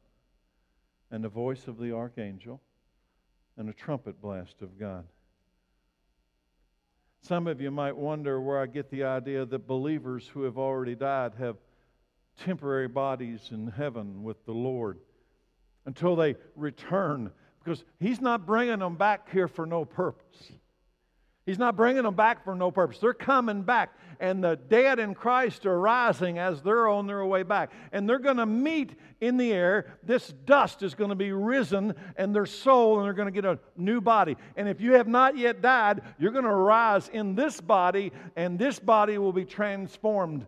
[1.11, 2.61] and the voice of the archangel
[3.57, 5.05] and a trumpet blast of God.
[7.21, 10.93] Some of you might wonder where I get the idea that believers who have already
[10.93, 11.55] died have
[12.37, 14.99] temporary bodies in heaven with the Lord
[15.85, 17.31] until they return,
[17.63, 20.51] because He's not bringing them back here for no purpose.
[21.45, 22.97] He's not bringing them back for no purpose.
[22.97, 27.43] They're coming back, and the dead in Christ are rising as they're on their way
[27.43, 27.71] back.
[27.91, 29.99] And they're going to meet in the air.
[30.01, 33.45] This dust is going to be risen, and their soul, and they're going to get
[33.45, 34.37] a new body.
[34.55, 38.57] And if you have not yet died, you're going to rise in this body, and
[38.57, 40.47] this body will be transformed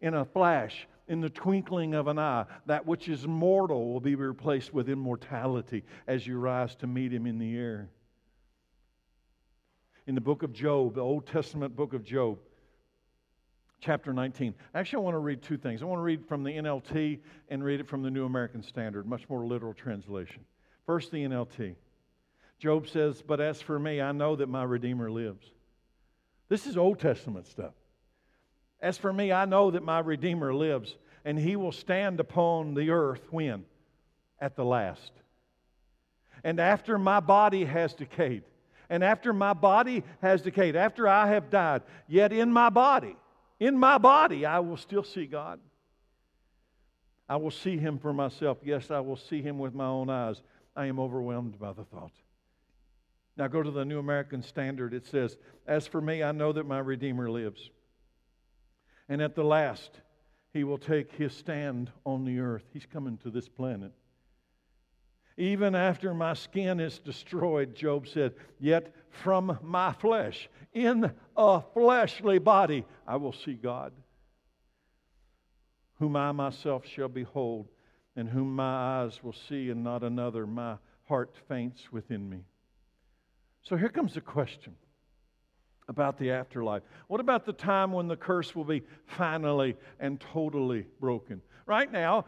[0.00, 0.86] in a flash.
[1.08, 5.84] In the twinkling of an eye, that which is mortal will be replaced with immortality
[6.06, 7.88] as you rise to meet Him in the air
[10.08, 12.38] in the book of Job, the Old Testament book of Job,
[13.78, 14.54] chapter 19.
[14.74, 15.82] Actually, I want to read two things.
[15.82, 17.18] I want to read from the NLT
[17.50, 20.46] and read it from the New American Standard, much more literal translation.
[20.86, 21.74] First, the NLT.
[22.58, 25.46] Job says, But as for me, I know that my Redeemer lives.
[26.48, 27.74] This is Old Testament stuff.
[28.80, 32.88] As for me, I know that my Redeemer lives, and he will stand upon the
[32.88, 33.66] earth when?
[34.40, 35.12] At the last.
[36.42, 38.44] And after my body has decayed,
[38.90, 43.16] and after my body has decayed, after I have died, yet in my body,
[43.60, 45.60] in my body, I will still see God.
[47.28, 48.58] I will see him for myself.
[48.64, 50.40] Yes, I will see him with my own eyes.
[50.74, 52.12] I am overwhelmed by the thought.
[53.36, 54.94] Now go to the New American Standard.
[54.94, 57.70] It says, As for me, I know that my Redeemer lives.
[59.08, 60.00] And at the last,
[60.52, 62.64] he will take his stand on the earth.
[62.72, 63.92] He's coming to this planet.
[65.38, 72.38] Even after my skin is destroyed, Job said, Yet from my flesh, in a fleshly
[72.38, 73.92] body, I will see God
[75.98, 77.68] whom I myself shall behold,
[78.16, 80.46] and whom my eyes will see, and not another.
[80.46, 82.40] My heart faints within me.
[83.62, 84.74] So here comes the question
[85.88, 86.82] about the afterlife.
[87.08, 91.42] What about the time when the curse will be finally and totally broken?
[91.68, 92.24] Right now,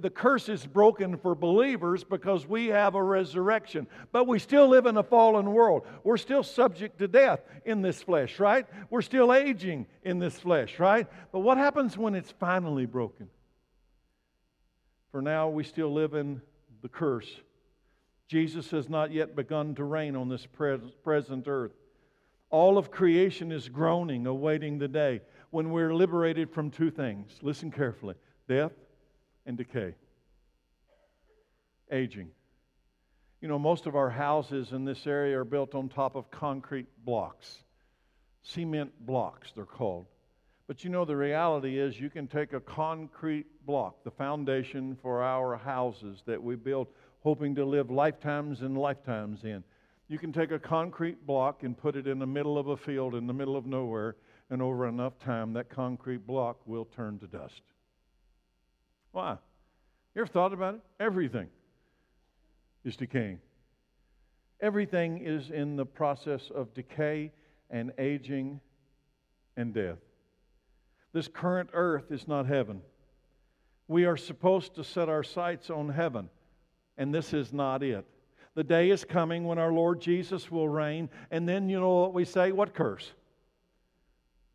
[0.00, 3.86] the curse is broken for believers because we have a resurrection.
[4.12, 5.86] But we still live in a fallen world.
[6.04, 8.66] We're still subject to death in this flesh, right?
[8.90, 11.06] We're still aging in this flesh, right?
[11.32, 13.30] But what happens when it's finally broken?
[15.10, 16.42] For now, we still live in
[16.82, 17.30] the curse.
[18.28, 21.72] Jesus has not yet begun to reign on this present earth.
[22.50, 27.38] All of creation is groaning, awaiting the day when we're liberated from two things.
[27.40, 28.16] Listen carefully
[28.48, 28.72] death
[29.46, 29.94] and decay.
[31.90, 32.30] Aging.
[33.40, 36.86] You know, most of our houses in this area are built on top of concrete
[37.04, 37.64] blocks,
[38.42, 40.06] cement blocks, they're called.
[40.68, 45.22] But you know, the reality is you can take a concrete block, the foundation for
[45.22, 46.86] our houses that we build,
[47.20, 49.64] hoping to live lifetimes and lifetimes in.
[50.08, 53.14] You can take a concrete block and put it in the middle of a field
[53.14, 54.16] in the middle of nowhere,
[54.50, 57.62] and over enough time, that concrete block will turn to dust.
[59.12, 59.36] Why?
[60.14, 60.80] You ever thought about it?
[60.98, 61.48] Everything
[62.84, 63.38] is decaying.
[64.60, 67.32] Everything is in the process of decay
[67.70, 68.60] and aging
[69.56, 69.98] and death.
[71.12, 72.80] This current earth is not heaven.
[73.88, 76.30] We are supposed to set our sights on heaven,
[76.96, 78.06] and this is not it.
[78.54, 82.14] The day is coming when our Lord Jesus will reign, and then you know what
[82.14, 82.52] we say?
[82.52, 83.12] What curse?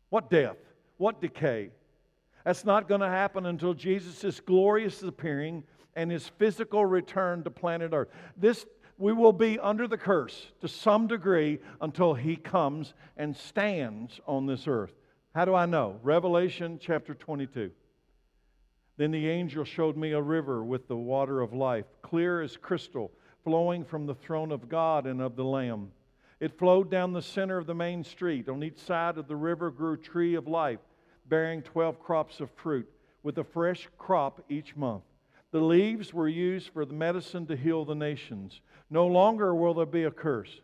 [0.08, 0.56] What death?
[0.96, 1.70] What decay?
[2.44, 5.64] That's not going to happen until Jesus' glorious appearing
[5.96, 8.08] and his physical return to planet Earth.
[8.36, 8.64] This
[8.98, 14.46] we will be under the curse to some degree until he comes and stands on
[14.46, 14.92] this earth.
[15.34, 16.00] How do I know?
[16.02, 17.70] Revelation chapter 22.
[18.96, 23.12] Then the angel showed me a river with the water of life, clear as crystal,
[23.44, 25.92] flowing from the throne of God and of the Lamb.
[26.40, 28.48] It flowed down the center of the main street.
[28.48, 30.80] On each side of the river grew tree of life
[31.28, 32.88] bearing 12 crops of fruit,
[33.22, 35.02] with a fresh crop each month.
[35.50, 38.60] The leaves were used for the medicine to heal the nations.
[38.90, 40.60] No longer will there be a curse.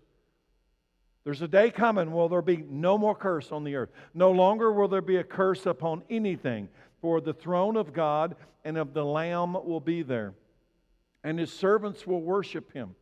[1.24, 3.90] There's a day coming will there be no more curse on the earth.
[4.12, 6.68] No longer will there be a curse upon anything,
[7.00, 10.35] for the throne of God and of the Lamb will be there,
[11.22, 12.94] and his servants will worship him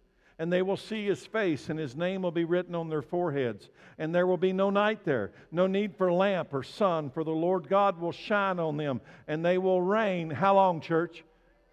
[0.43, 3.69] and they will see his face, and his name will be written on their foreheads.
[3.97, 7.31] And there will be no night there, no need for lamp or sun, for the
[7.31, 10.31] Lord God will shine on them, and they will reign.
[10.31, 11.23] How long, church?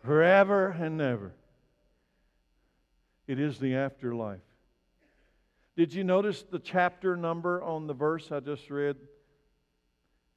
[0.06, 1.34] Forever and ever.
[3.26, 4.38] It is the afterlife.
[5.76, 8.98] Did you notice the chapter number on the verse I just read?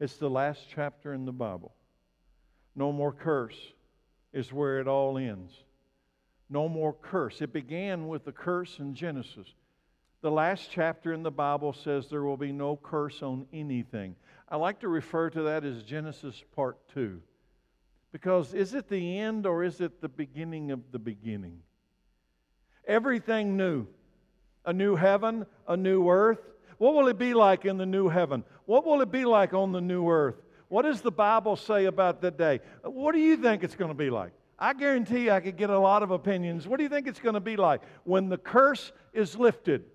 [0.01, 1.75] It's the last chapter in the Bible.
[2.75, 3.59] No more curse
[4.33, 5.53] is where it all ends
[6.53, 7.41] no more curse.
[7.41, 9.47] It began with the curse in Genesis.
[10.21, 14.15] The last chapter in the Bible says there will be no curse on anything.
[14.49, 17.21] I like to refer to that as Genesis part 2.
[18.13, 21.61] Because is it the end or is it the beginning of the beginning?
[22.87, 23.87] Everything new.
[24.67, 26.39] A new heaven, a new earth.
[26.77, 28.45] What will it be like in the new heaven?
[28.67, 30.37] What will it be like on the new earth?
[30.69, 32.61] What does the Bible say about that day?
[32.85, 34.33] What do you think it's going to be like?
[34.63, 36.69] I guarantee I could get a lot of opinions.
[36.69, 39.87] What do you think it's going to be like when the curse is lifted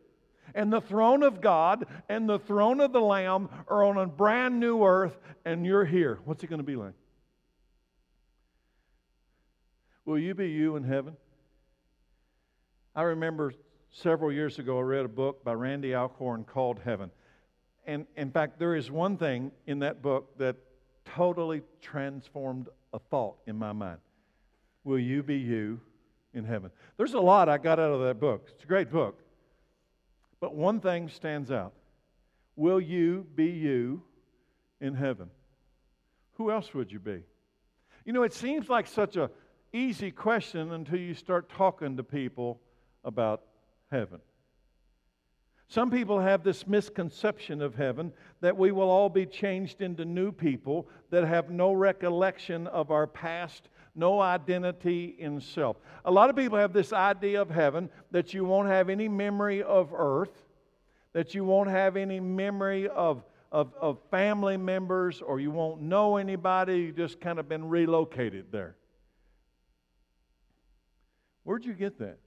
[0.54, 4.60] and the throne of God and the throne of the Lamb are on a brand
[4.60, 6.20] new earth and you're here?
[6.26, 6.92] What's it going to be like?
[10.04, 11.16] Will you be you in heaven?
[12.94, 13.54] I remember
[13.90, 17.10] several years ago I read a book by Randy Alcorn called Heaven.
[17.86, 20.58] And in fact, there is one thing in that book that
[21.06, 24.00] totally transformed a thought in my mind.
[24.88, 25.82] Will you be you
[26.34, 26.72] in heaven?
[26.96, 28.48] There's a lot I got out of that book.
[28.54, 29.20] It's a great book.
[30.40, 31.74] But one thing stands out
[32.56, 34.02] Will you be you
[34.80, 35.30] in heaven?
[36.36, 37.22] Who else would you be?
[38.06, 39.30] You know, it seems like such a
[39.74, 42.62] easy question until you start talking to people
[43.04, 43.42] about
[43.92, 44.22] heaven.
[45.68, 50.32] Some people have this misconception of heaven that we will all be changed into new
[50.32, 53.68] people that have no recollection of our past
[53.98, 55.78] no identity in self.
[56.06, 59.64] A lot of people have this idea of heaven that you won't have any memory
[59.64, 60.46] of earth,
[61.14, 66.18] that you won't have any memory of, of, of family members, or you won't know
[66.18, 66.78] anybody.
[66.78, 68.76] You just kind of been relocated there.
[71.44, 72.20] Where'd you get that?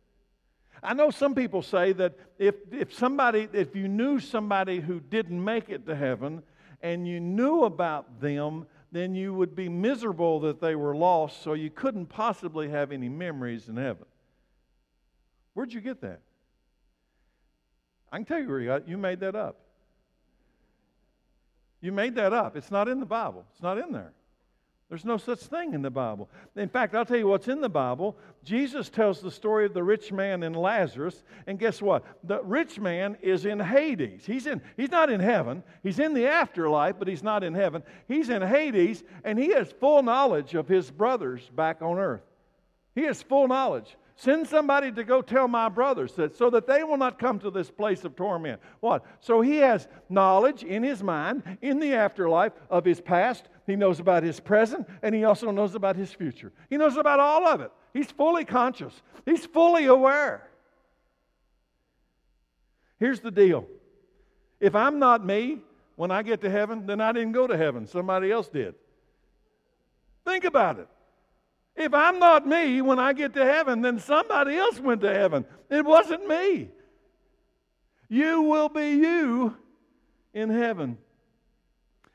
[0.83, 5.43] I know some people say that if, if somebody, if you knew somebody who didn't
[5.43, 6.43] make it to heaven
[6.83, 11.53] and you knew about them, then you would be miserable that they were lost, so
[11.53, 14.07] you couldn't possibly have any memories in heaven.
[15.55, 16.21] Where'd you get that?
[18.11, 18.89] I can tell you where you got it.
[18.89, 19.57] You made that up.
[21.81, 22.57] You made that up.
[22.57, 24.13] It's not in the Bible, it's not in there.
[24.91, 26.29] There's no such thing in the Bible.
[26.57, 28.17] In fact, I'll tell you what's in the Bible.
[28.43, 32.05] Jesus tells the story of the rich man and Lazarus, and guess what?
[32.25, 34.27] The rich man is in Hades.
[34.27, 35.63] He's in he's not in heaven.
[35.85, 37.85] He's in the afterlife, but he's not in heaven.
[38.09, 42.25] He's in Hades, and he has full knowledge of his brothers back on earth.
[42.97, 43.97] He has full knowledge.
[44.17, 47.51] Send somebody to go tell my brothers that so that they will not come to
[47.51, 48.61] this place of torment.
[48.81, 49.07] What?
[49.21, 53.49] So he has knowledge in his mind in the afterlife of his past.
[53.67, 56.53] He knows about his present and he also knows about his future.
[56.69, 57.71] He knows about all of it.
[57.93, 58.93] He's fully conscious.
[59.25, 60.49] He's fully aware.
[62.99, 63.67] Here's the deal.
[64.61, 65.61] If I'm not me
[65.97, 67.87] when I get to heaven, then I didn't go to heaven.
[67.87, 68.75] Somebody else did.
[70.25, 70.89] Think about it.
[71.77, 75.47] If I'm not me when I get to heaven, then somebody else went to heaven.
[75.71, 76.71] It wasn't me.
[78.09, 79.57] You will be you
[80.35, 80.99] in heaven.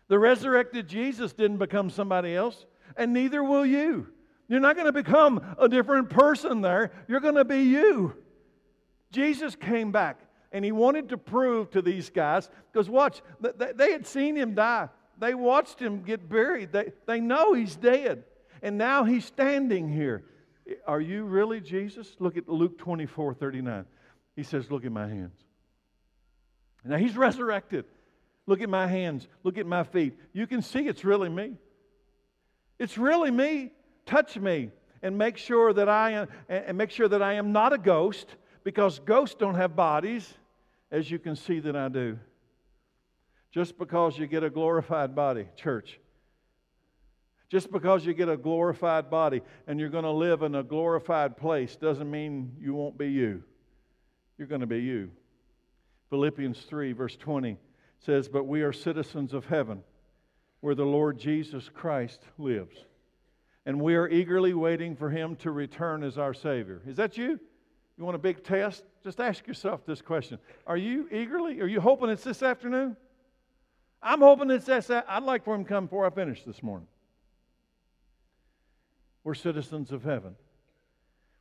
[0.08, 4.08] The resurrected Jesus didn't become somebody else, and neither will you.
[4.48, 6.92] You're not going to become a different person there.
[7.08, 8.16] You're going to be you.
[9.12, 10.20] Jesus came back
[10.52, 14.88] and he wanted to prove to these guys, because watch, they had seen him die.
[15.18, 16.72] They watched him get buried.
[16.72, 18.24] They, they know he's dead.
[18.62, 20.24] And now he's standing here.
[20.88, 22.16] Are you really Jesus?
[22.20, 23.86] Look at Luke 24 39.
[24.36, 25.38] He says, Look at my hands.
[26.84, 27.86] Now he's resurrected.
[28.48, 29.28] Look at my hands.
[29.44, 30.18] Look at my feet.
[30.34, 31.58] You can see it's really me.
[32.78, 33.72] It's really me.
[34.06, 34.70] Touch me
[35.02, 38.28] and make sure that I am and make sure that I am not a ghost
[38.64, 40.32] because ghosts don't have bodies
[40.92, 42.20] as you can see that I do.
[43.52, 46.00] Just because you get a glorified body, church,
[47.50, 51.38] just because you get a glorified body and you're going to live in a glorified
[51.38, 53.44] place doesn't mean you won't be you.
[54.38, 55.10] You're going to be you.
[56.10, 57.58] Philippians 3, verse 20
[58.06, 59.84] says, But we are citizens of heaven,
[60.62, 62.78] where the Lord Jesus Christ lives.
[63.66, 66.82] And we are eagerly waiting for him to return as our Savior.
[66.88, 67.40] Is that you?
[67.98, 68.84] You want a big test?
[69.04, 70.38] Just ask yourself this question
[70.68, 71.62] Are you eagerly?
[71.62, 72.96] Are you hoping it's this afternoon?
[74.02, 74.92] I'm hoping it's this.
[74.92, 76.88] I'd like for him to come before I finish this morning.
[79.24, 80.36] We're citizens of heaven.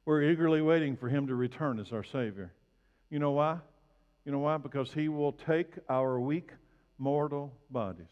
[0.07, 2.53] We're eagerly waiting for him to return as our Savior.
[3.11, 3.59] You know why?
[4.25, 4.57] You know why?
[4.57, 6.51] Because he will take our weak,
[6.99, 8.07] mortal bodies.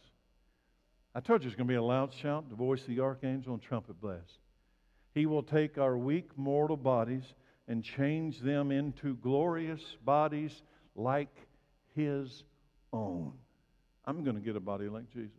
[1.15, 3.55] I told you it's going to be a loud shout, the voice of the archangel,
[3.55, 4.39] and trumpet blast.
[5.15, 7.25] He will take our weak, mortal bodies
[7.69, 10.63] and change them into glorious bodies
[10.95, 11.35] like
[11.95, 12.45] his
[12.93, 13.33] own.
[14.05, 15.31] I'm going to get a body like Jesus.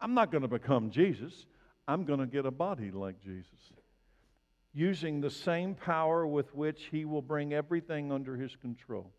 [0.00, 1.46] I'm not going to become Jesus.
[1.86, 3.72] I'm going to get a body like Jesus,
[4.72, 9.10] using the same power with which He will bring everything under His control.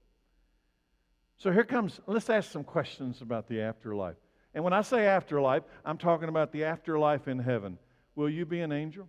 [1.37, 4.15] So here comes, let's ask some questions about the afterlife.
[4.53, 7.77] And when I say afterlife, I'm talking about the afterlife in heaven.
[8.15, 9.07] Will you be an angel?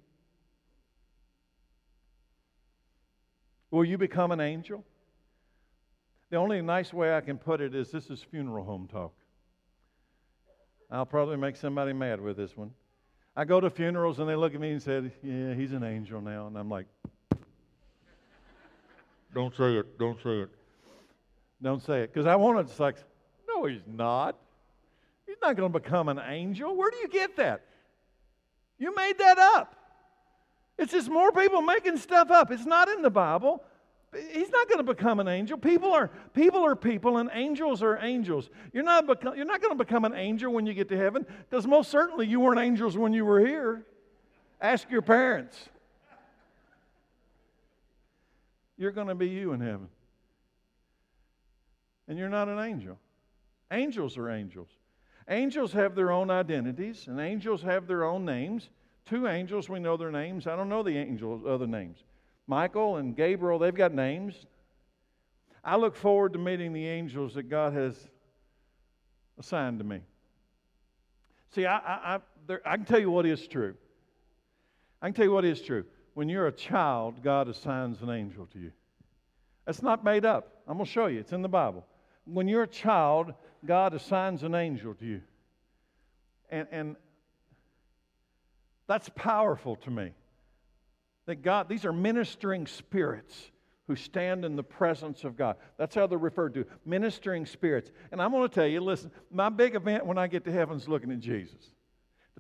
[3.71, 4.85] Will you become an angel?
[6.31, 9.13] The only nice way I can put it is this is funeral home talk.
[10.91, 12.71] I'll probably make somebody mad with this one.
[13.37, 16.21] I go to funerals and they look at me and say, Yeah, he's an angel
[16.21, 16.47] now.
[16.47, 16.87] And I'm like,
[19.35, 19.99] Don't say it.
[19.99, 20.51] Don't say it.
[21.65, 22.13] Don't say it.
[22.13, 22.71] Because I want it.
[22.71, 22.97] It's like,
[23.49, 24.37] No, he's not.
[25.27, 26.77] He's not going to become an angel.
[26.77, 27.63] Where do you get that?
[28.79, 29.75] You made that up.
[30.79, 32.51] It's just more people making stuff up.
[32.51, 33.63] It's not in the Bible.
[34.33, 35.57] He's not going to become an angel.
[35.57, 38.49] People are people are people, and angels are angels.
[38.73, 41.27] You're not become, you're not going to become an angel when you get to heaven,
[41.49, 43.85] because most certainly you weren't angels when you were here.
[44.61, 45.69] Ask your parents.
[48.77, 49.89] You're going to be you in heaven,
[52.09, 52.99] and you're not an angel.
[53.71, 54.69] Angels are angels.
[55.29, 58.69] Angels have their own identities, and angels have their own names.
[59.07, 60.47] Two angels, we know their names.
[60.47, 61.99] I don't know the angels' other names.
[62.47, 64.47] Michael and Gabriel, they've got names.
[65.63, 67.97] I look forward to meeting the angels that God has
[69.39, 70.01] assigned to me.
[71.55, 73.75] See, I, I, I, there, I can tell you what is true.
[75.01, 75.85] I can tell you what is true.
[76.13, 78.73] When you're a child, God assigns an angel to you.
[79.65, 80.63] That's not made up.
[80.69, 81.21] I'm going to show you.
[81.21, 81.87] It's in the Bible.
[82.25, 85.21] When you're a child, God assigns an angel to you.
[86.51, 86.97] And, and
[88.87, 90.13] that's powerful to me.
[91.27, 93.51] That God, these are ministering spirits
[93.87, 95.57] who stand in the presence of God.
[95.79, 97.91] That's how they're referred to ministering spirits.
[98.13, 100.77] And I'm going to tell you listen, my big event when I get to heaven
[100.77, 101.73] is looking at Jesus,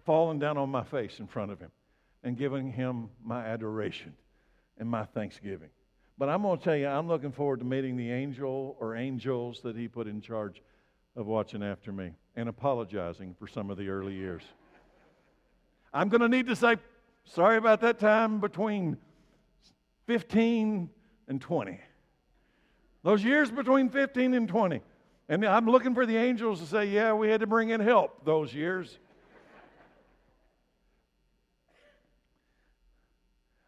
[0.04, 1.70] falling down on my face in front of him
[2.22, 4.14] and giving him my adoration
[4.78, 5.68] and my thanksgiving.
[6.16, 9.60] But I'm going to tell you, I'm looking forward to meeting the angel or angels
[9.62, 10.62] that he put in charge
[11.16, 14.42] of watching after me and apologizing for some of the early years.
[15.92, 16.76] I'm going to need to say,
[17.24, 18.96] sorry about that time between
[20.06, 20.88] 15
[21.28, 21.80] and 20.
[23.02, 24.80] Those years between 15 and 20.
[25.28, 28.24] And I'm looking for the angels to say, yeah, we had to bring in help
[28.24, 28.98] those years.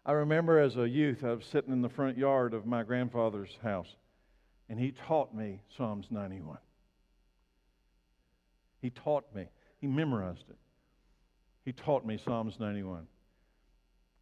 [0.06, 3.58] I remember as a youth, I was sitting in the front yard of my grandfather's
[3.60, 3.88] house,
[4.68, 6.58] and he taught me Psalms 91.
[8.80, 9.46] He taught me,
[9.80, 10.58] he memorized it.
[11.64, 13.08] He taught me Psalms 91.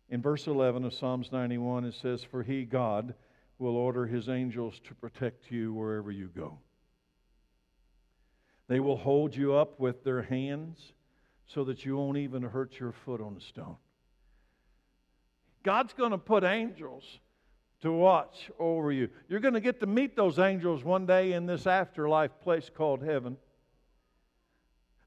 [0.08, 3.12] In verse 11 of Psalms 91, it says, For he, God,
[3.58, 6.60] will order his angels to protect you wherever you go.
[8.68, 10.78] They will hold you up with their hands
[11.46, 13.76] so that you won't even hurt your foot on a stone.
[15.64, 17.02] God's going to put angels
[17.80, 19.08] to watch over you.
[19.28, 23.02] You're going to get to meet those angels one day in this afterlife place called
[23.02, 23.36] heaven.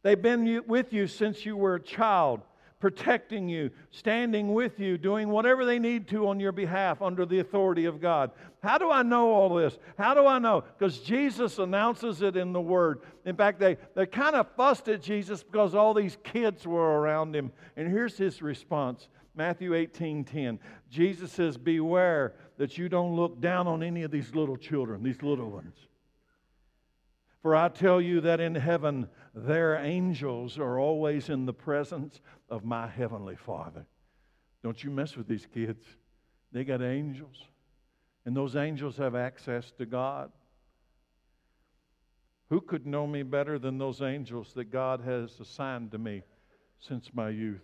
[0.03, 2.41] They've been with you since you were a child,
[2.79, 7.39] protecting you, standing with you, doing whatever they need to on your behalf under the
[7.39, 8.31] authority of God.
[8.61, 9.77] How do I know all this?
[9.97, 10.63] How do I know?
[10.77, 13.01] Because Jesus announces it in the Word.
[13.25, 17.35] In fact, they, they kind of fussed at Jesus because all these kids were around
[17.35, 17.51] him.
[17.75, 20.59] And here's his response Matthew 18 10.
[20.89, 25.21] Jesus says, Beware that you don't look down on any of these little children, these
[25.21, 25.75] little ones.
[27.43, 32.19] For I tell you that in heaven, their angels are always in the presence
[32.49, 33.85] of my heavenly Father.
[34.63, 35.85] Don't you mess with these kids.
[36.51, 37.35] They got angels,
[38.25, 40.31] and those angels have access to God.
[42.49, 46.23] Who could know me better than those angels that God has assigned to me
[46.79, 47.61] since my youth?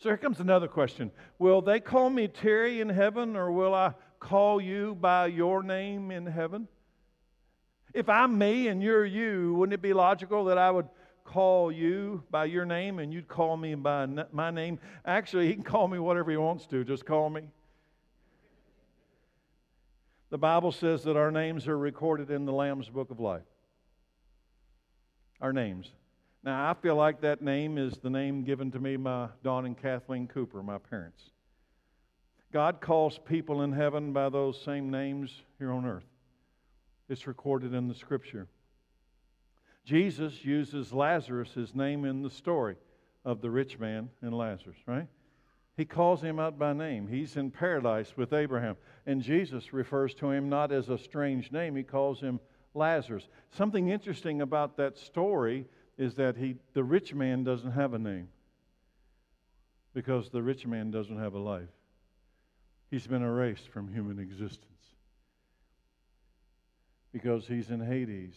[0.00, 3.92] So here comes another question Will they call me Terry in heaven, or will I
[4.18, 6.68] call you by your name in heaven?
[7.92, 10.88] If I'm me and you're you, wouldn't it be logical that I would
[11.24, 14.78] call you by your name and you'd call me by my name?
[15.04, 17.42] Actually, he can call me whatever he wants to, just call me.
[20.30, 23.42] The Bible says that our names are recorded in the Lamb's Book of Life.
[25.40, 25.90] Our names.
[26.42, 29.76] Now, I feel like that name is the name given to me by Don and
[29.76, 31.22] Kathleen Cooper, my parents.
[32.52, 36.06] God calls people in heaven by those same names here on earth.
[37.08, 38.48] It's recorded in the scripture.
[39.84, 42.76] Jesus uses Lazarus, his name in the story
[43.24, 45.06] of the rich man and Lazarus, right?
[45.76, 47.06] He calls him out by name.
[47.06, 48.76] He's in paradise with Abraham.
[49.06, 52.40] And Jesus refers to him not as a strange name, he calls him
[52.74, 53.28] Lazarus.
[53.50, 55.66] Something interesting about that story
[56.00, 58.28] is that he, the rich man doesn't have a name
[59.92, 61.68] because the rich man doesn't have a life.
[62.90, 64.64] He's been erased from human existence
[67.12, 68.34] because he's in Hades.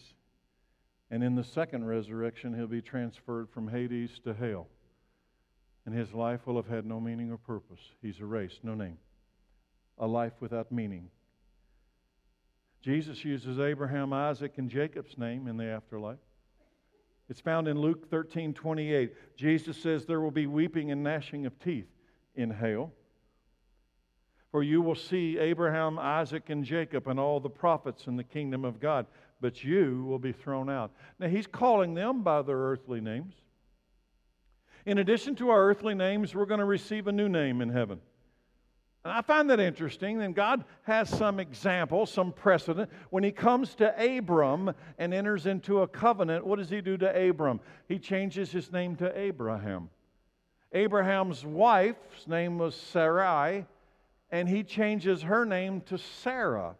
[1.10, 4.66] And in the second resurrection, he'll be transferred from Hades to hell.
[5.86, 7.80] And his life will have had no meaning or purpose.
[8.02, 8.98] He's erased, no name.
[9.96, 11.08] A life without meaning.
[12.82, 16.18] Jesus uses Abraham, Isaac, and Jacob's name in the afterlife.
[17.28, 19.12] It's found in Luke 13 28.
[19.36, 21.88] Jesus says, There will be weeping and gnashing of teeth
[22.34, 22.92] in hell.
[24.50, 28.64] For you will see Abraham, Isaac, and Jacob and all the prophets in the kingdom
[28.64, 29.06] of God,
[29.40, 30.92] but you will be thrown out.
[31.18, 33.34] Now, he's calling them by their earthly names.
[34.86, 38.00] In addition to our earthly names, we're going to receive a new name in heaven.
[39.04, 40.22] And I find that interesting.
[40.22, 42.90] And God has some example, some precedent.
[43.10, 47.28] When he comes to Abram and enters into a covenant, what does he do to
[47.28, 47.60] Abram?
[47.86, 49.90] He changes his name to Abraham.
[50.72, 53.66] Abraham's wife's name was Sarai,
[54.30, 56.74] and he changes her name to Sarah.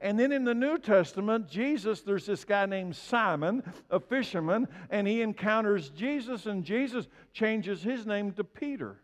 [0.00, 5.08] And then in the New Testament, Jesus, there's this guy named Simon, a fisherman, and
[5.08, 9.00] he encounters Jesus, and Jesus changes his name to Peter.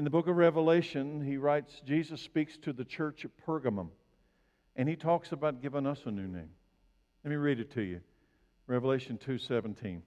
[0.00, 3.90] In the book of Revelation, he writes, Jesus speaks to the church at Pergamum,
[4.74, 6.48] and he talks about giving us a new name.
[7.22, 8.00] Let me read it to you.
[8.66, 10.00] Revelation 2:17.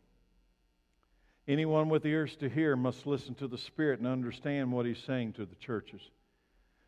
[1.47, 5.33] Anyone with ears to hear must listen to the Spirit and understand what he's saying
[5.33, 6.09] to the churches.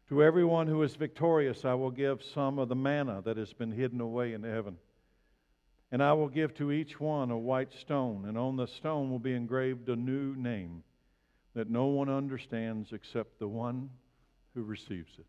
[0.10, 3.74] To everyone who is victorious, I will give some of the manna that has been
[3.74, 4.80] hidden away in heaven.
[5.92, 9.20] And I will give to each one a white stone, and on the stone will
[9.20, 10.84] be engraved a new name
[11.56, 13.90] that no one understands except the one
[14.54, 15.26] who receives it.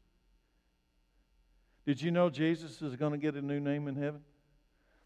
[1.87, 4.21] Did you know Jesus is going to get a new name in heaven?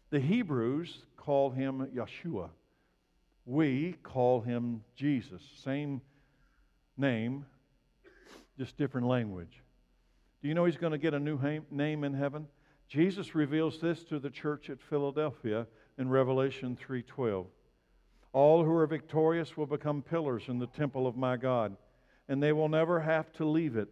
[0.09, 2.49] The Hebrews call him Yeshua.
[3.45, 5.41] We call him Jesus.
[5.63, 6.01] Same
[6.97, 7.45] name,
[8.57, 9.61] just different language.
[10.41, 12.47] Do you know he's going to get a new name in heaven?
[12.87, 15.67] Jesus reveals this to the church at Philadelphia
[15.97, 17.45] in Revelation 3:12.
[18.33, 21.75] All who are victorious will become pillars in the temple of my God,
[22.29, 23.89] and they will never have to leave it.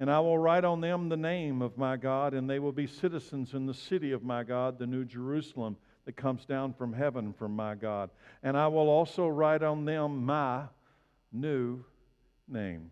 [0.00, 2.86] And I will write on them the name of my God, and they will be
[2.86, 7.32] citizens in the city of my God, the new Jerusalem that comes down from heaven
[7.32, 8.10] from my God.
[8.42, 10.64] And I will also write on them my
[11.32, 11.84] new
[12.48, 12.90] name.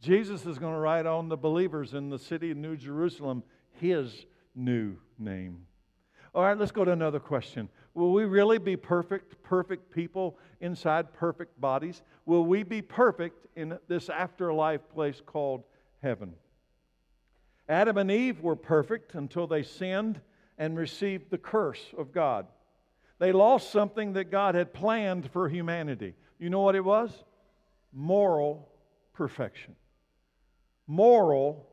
[0.00, 3.42] Jesus is going to write on the believers in the city of New Jerusalem
[3.80, 5.66] his new name.
[6.34, 7.68] All right, let's go to another question.
[7.94, 12.02] Will we really be perfect, perfect people inside perfect bodies?
[12.26, 15.62] Will we be perfect in this afterlife place called
[16.02, 16.34] heaven?
[17.68, 20.20] Adam and Eve were perfect until they sinned
[20.58, 22.46] and received the curse of God.
[23.18, 26.14] They lost something that God had planned for humanity.
[26.38, 27.12] You know what it was?
[27.92, 28.68] Moral
[29.12, 29.76] perfection
[30.86, 31.66] moral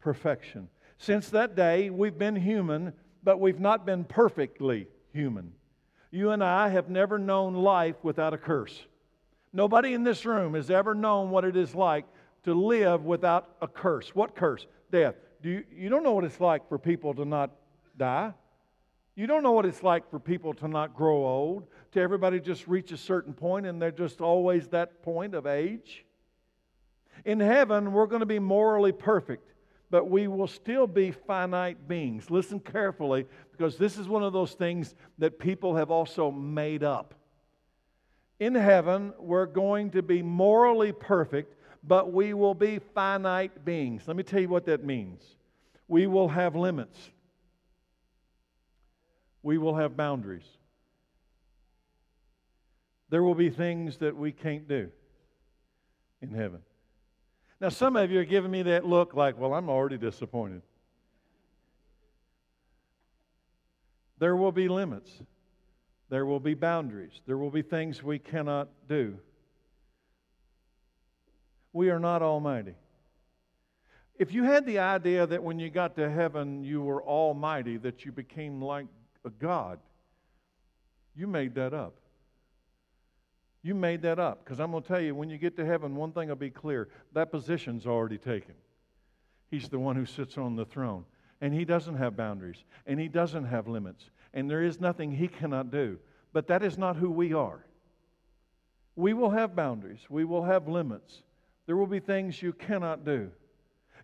[0.00, 0.68] perfection.
[0.98, 2.92] Since that day, we've been human,
[3.24, 5.52] but we've not been perfectly human.
[6.10, 8.86] You and I have never known life without a curse.
[9.52, 12.04] Nobody in this room has ever known what it is like
[12.44, 14.14] to live without a curse.
[14.14, 14.66] What curse?
[14.92, 15.14] Death.
[15.42, 17.50] Do you, you don't know what it's like for people to not
[17.96, 18.34] die.
[19.16, 22.66] You don't know what it's like for people to not grow old, to everybody just
[22.66, 26.04] reach a certain point and they're just always that point of age.
[27.24, 29.52] In heaven, we're going to be morally perfect,
[29.94, 32.28] but we will still be finite beings.
[32.28, 37.14] Listen carefully, because this is one of those things that people have also made up.
[38.40, 44.02] In heaven, we're going to be morally perfect, but we will be finite beings.
[44.08, 45.22] Let me tell you what that means.
[45.86, 46.98] We will have limits,
[49.44, 50.48] we will have boundaries.
[53.10, 54.90] There will be things that we can't do
[56.20, 56.62] in heaven.
[57.64, 60.60] Now, some of you are giving me that look like, well, I'm already disappointed.
[64.18, 65.10] There will be limits,
[66.10, 69.16] there will be boundaries, there will be things we cannot do.
[71.72, 72.74] We are not almighty.
[74.18, 78.04] If you had the idea that when you got to heaven you were almighty, that
[78.04, 78.88] you became like
[79.24, 79.78] a God,
[81.16, 81.94] you made that up.
[83.64, 84.44] You made that up.
[84.44, 86.50] Because I'm going to tell you, when you get to heaven, one thing will be
[86.50, 88.54] clear that position's already taken.
[89.50, 91.06] He's the one who sits on the throne.
[91.40, 92.62] And he doesn't have boundaries.
[92.86, 94.10] And he doesn't have limits.
[94.34, 95.98] And there is nothing he cannot do.
[96.34, 97.64] But that is not who we are.
[98.96, 101.22] We will have boundaries, we will have limits.
[101.66, 103.30] There will be things you cannot do.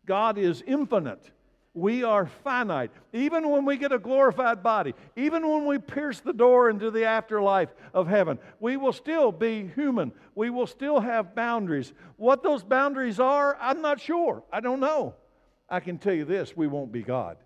[0.06, 1.30] God is infinite.
[1.72, 2.90] We are finite.
[3.12, 7.04] Even when we get a glorified body, even when we pierce the door into the
[7.04, 10.12] afterlife of heaven, we will still be human.
[10.34, 11.92] We will still have boundaries.
[12.16, 14.42] What those boundaries are, I'm not sure.
[14.52, 15.14] I don't know.
[15.68, 17.36] I can tell you this we won't be God.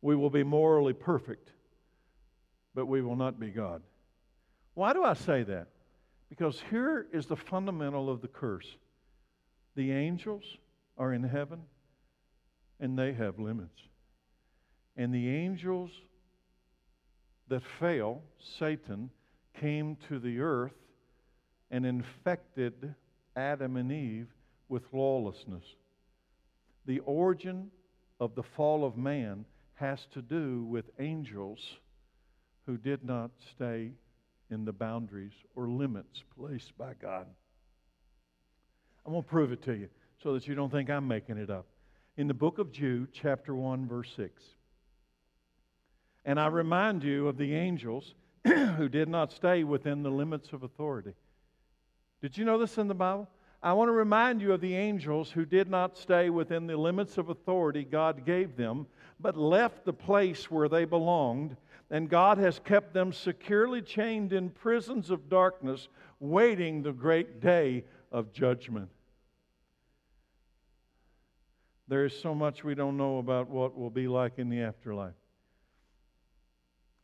[0.00, 1.52] We will be morally perfect,
[2.74, 3.82] but we will not be God.
[4.72, 5.66] Why do I say that?
[6.30, 8.76] Because here is the fundamental of the curse
[9.74, 10.44] the angels
[10.96, 11.60] are in heaven
[12.80, 13.80] and they have limits.
[14.96, 15.90] And the angels
[17.48, 18.22] that fail,
[18.58, 19.10] Satan,
[19.60, 20.72] came to the earth
[21.70, 22.94] and infected
[23.36, 24.28] Adam and Eve
[24.68, 25.64] with lawlessness.
[26.86, 27.70] The origin
[28.20, 31.60] of the fall of man has to do with angels
[32.66, 33.92] who did not stay
[34.50, 37.26] in the boundaries or limits placed by God.
[39.06, 39.88] I'm going to prove it to you
[40.22, 41.66] so that you don't think I'm making it up
[42.18, 44.42] in the book of Jude, chapter 1, verse 6.
[46.24, 50.64] And I remind you of the angels who did not stay within the limits of
[50.64, 51.14] authority.
[52.20, 53.28] Did you know this in the Bible?
[53.62, 57.18] I want to remind you of the angels who did not stay within the limits
[57.18, 58.88] of authority God gave them,
[59.20, 61.56] but left the place where they belonged,
[61.88, 65.86] and God has kept them securely chained in prisons of darkness,
[66.18, 68.88] waiting the great day of judgment.
[71.88, 75.14] There is so much we don't know about what will be like in the afterlife.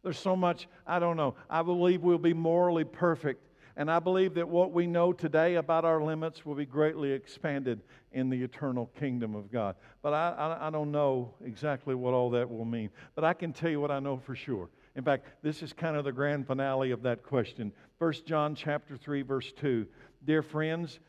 [0.02, 1.34] There's so much, I don't know.
[1.48, 3.42] I believe we'll be morally perfect.
[3.76, 7.80] And I believe that what we know today about our limits will be greatly expanded
[8.12, 9.74] in the eternal kingdom of God.
[10.02, 12.90] But I, I, I, don't know exactly what all that will mean.
[13.16, 14.68] But I can tell you what I know for sure.
[14.94, 17.72] In fact, this is kind of the grand finale of that question.
[17.98, 19.86] 1 John chapter 3, verse 2.
[20.24, 21.00] Dear friends,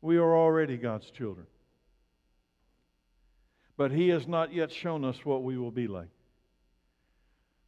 [0.00, 1.46] we are already God's children.
[3.76, 6.08] But He has not yet shown us what we will be like.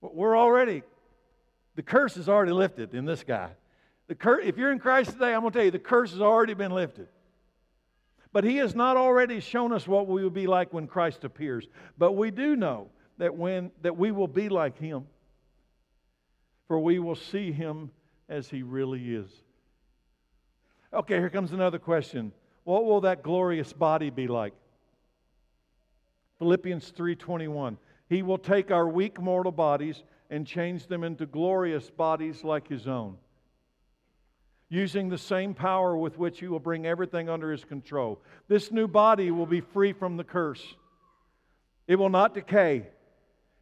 [0.01, 0.83] We're already,
[1.75, 3.51] the curse is already lifted in this guy.
[4.07, 6.21] The cur- if you're in Christ today, I'm going to tell you, the curse has
[6.21, 7.09] already been lifted.
[8.33, 11.67] But He has not already shown us what we will be like when Christ appears.
[11.99, 15.07] But we do know that, when, that we will be like Him,
[16.69, 17.91] for we will see Him
[18.29, 19.31] as He really is.
[20.93, 22.33] Okay, here comes another question.
[22.65, 24.53] What will that glorious body be like?
[26.39, 27.79] Philippians 3:21.
[28.09, 32.87] He will take our weak mortal bodies and change them into glorious bodies like his
[32.87, 33.17] own.
[34.69, 38.21] Using the same power with which he will bring everything under his control.
[38.49, 40.75] This new body will be free from the curse.
[41.87, 42.89] It will not decay.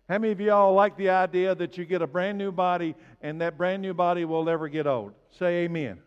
[0.08, 3.40] How many of y'all like the idea that you get a brand new body and
[3.40, 5.12] that brand new body will never get old?
[5.30, 6.00] Say amen.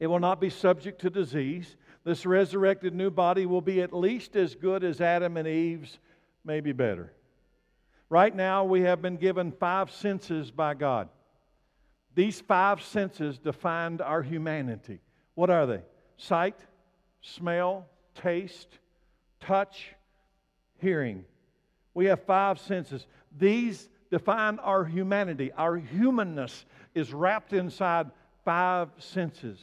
[0.00, 1.76] It will not be subject to disease.
[2.04, 5.98] This resurrected new body will be at least as good as Adam and Eve's,
[6.44, 7.12] maybe better.
[8.08, 11.08] Right now, we have been given five senses by God.
[12.14, 15.00] These five senses defined our humanity.
[15.34, 15.82] What are they?
[16.16, 16.58] Sight,
[17.22, 18.78] smell, taste,
[19.40, 19.94] touch,
[20.78, 21.24] hearing.
[21.94, 23.06] We have five senses.
[23.38, 25.52] These define our humanity.
[25.52, 28.10] Our humanness is wrapped inside
[28.44, 29.58] five senses.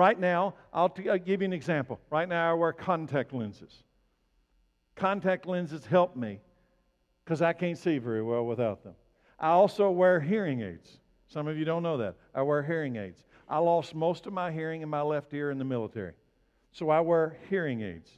[0.00, 2.00] Right now, I'll, t- I'll give you an example.
[2.08, 3.82] Right now, I wear contact lenses.
[4.96, 6.40] Contact lenses help me
[7.22, 8.94] because I can't see very well without them.
[9.38, 11.00] I also wear hearing aids.
[11.28, 12.16] Some of you don't know that.
[12.34, 13.26] I wear hearing aids.
[13.46, 16.14] I lost most of my hearing in my left ear in the military.
[16.72, 18.08] So I wear hearing aids.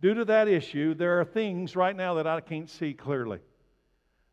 [0.00, 3.40] Due to that issue, there are things right now that I can't see clearly.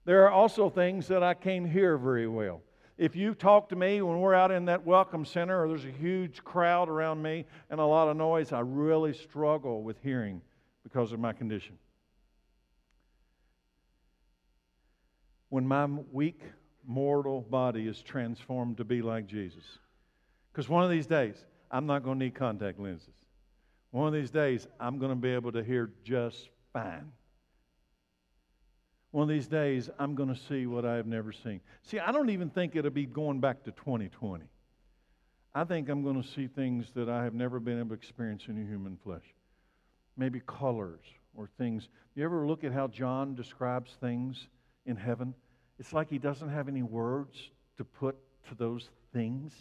[0.05, 2.61] There are also things that I can't hear very well.
[2.97, 5.91] If you talk to me when we're out in that welcome center or there's a
[5.91, 10.41] huge crowd around me and a lot of noise, I really struggle with hearing
[10.83, 11.77] because of my condition.
[15.49, 16.41] When my weak,
[16.85, 19.63] mortal body is transformed to be like Jesus.
[20.51, 21.35] Because one of these days,
[21.71, 23.09] I'm not going to need contact lenses.
[23.91, 27.11] One of these days, I'm going to be able to hear just fine.
[29.13, 31.61] One of these days, I'm going to see what I have never seen.
[31.83, 34.43] See, I don't even think it'll be going back to 2020.
[35.53, 38.45] I think I'm going to see things that I have never been able to experience
[38.47, 39.21] in human flesh.
[40.17, 41.03] Maybe colors
[41.35, 41.89] or things.
[42.15, 44.47] You ever look at how John describes things
[44.87, 45.35] in heaven?
[45.77, 48.15] It's like he doesn't have any words to put
[48.49, 49.53] to those things.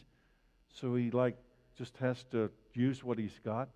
[0.72, 1.36] So he like
[1.76, 3.68] just has to use what he's got.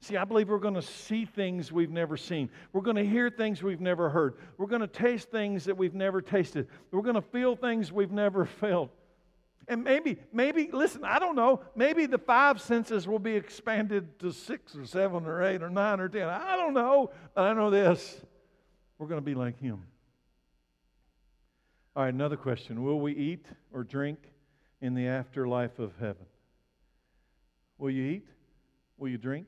[0.00, 2.50] See, I believe we're going to see things we've never seen.
[2.72, 4.34] We're going to hear things we've never heard.
[4.56, 6.68] We're going to taste things that we've never tasted.
[6.92, 8.90] We're going to feel things we've never felt.
[9.66, 14.32] And maybe, maybe, listen, I don't know, maybe the five senses will be expanded to
[14.32, 16.26] six or seven or eight or nine or ten.
[16.26, 18.18] I don't know, but I know this.
[18.98, 19.82] We're going to be like him.
[21.94, 22.82] All right, another question.
[22.82, 24.18] Will we eat or drink
[24.80, 26.24] in the afterlife of heaven?
[27.76, 28.28] Will you eat?
[28.96, 29.46] Will you drink?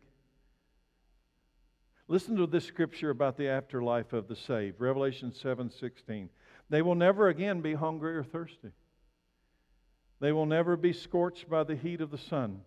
[2.11, 4.81] Listen to this scripture about the afterlife of the saved.
[4.81, 6.29] Revelation 7:16.
[6.69, 8.73] They will never again be hungry or thirsty.
[10.19, 12.63] They will never be scorched by the heat of the sun.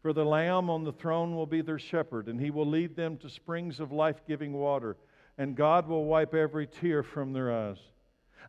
[0.00, 3.18] For the Lamb on the throne will be their shepherd, and he will lead them
[3.18, 4.96] to springs of life giving water,
[5.38, 7.78] and God will wipe every tear from their eyes.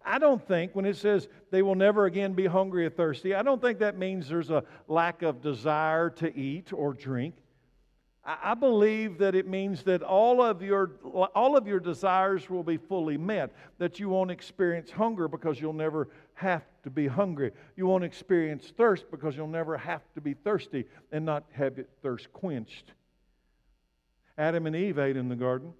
[0.03, 3.43] I don't think, when it says they will never again be hungry or thirsty, I
[3.43, 7.35] don't think that means there's a lack of desire to eat or drink.
[8.25, 10.91] I believe that it means that all of your
[11.35, 13.51] all of your desires will be fully met.
[13.79, 17.51] That you won't experience hunger because you'll never have to be hungry.
[17.75, 21.87] You won't experience thirst because you'll never have to be thirsty and not have your
[22.01, 22.93] thirst quenched.
[24.37, 25.73] Adam and Eve ate in the garden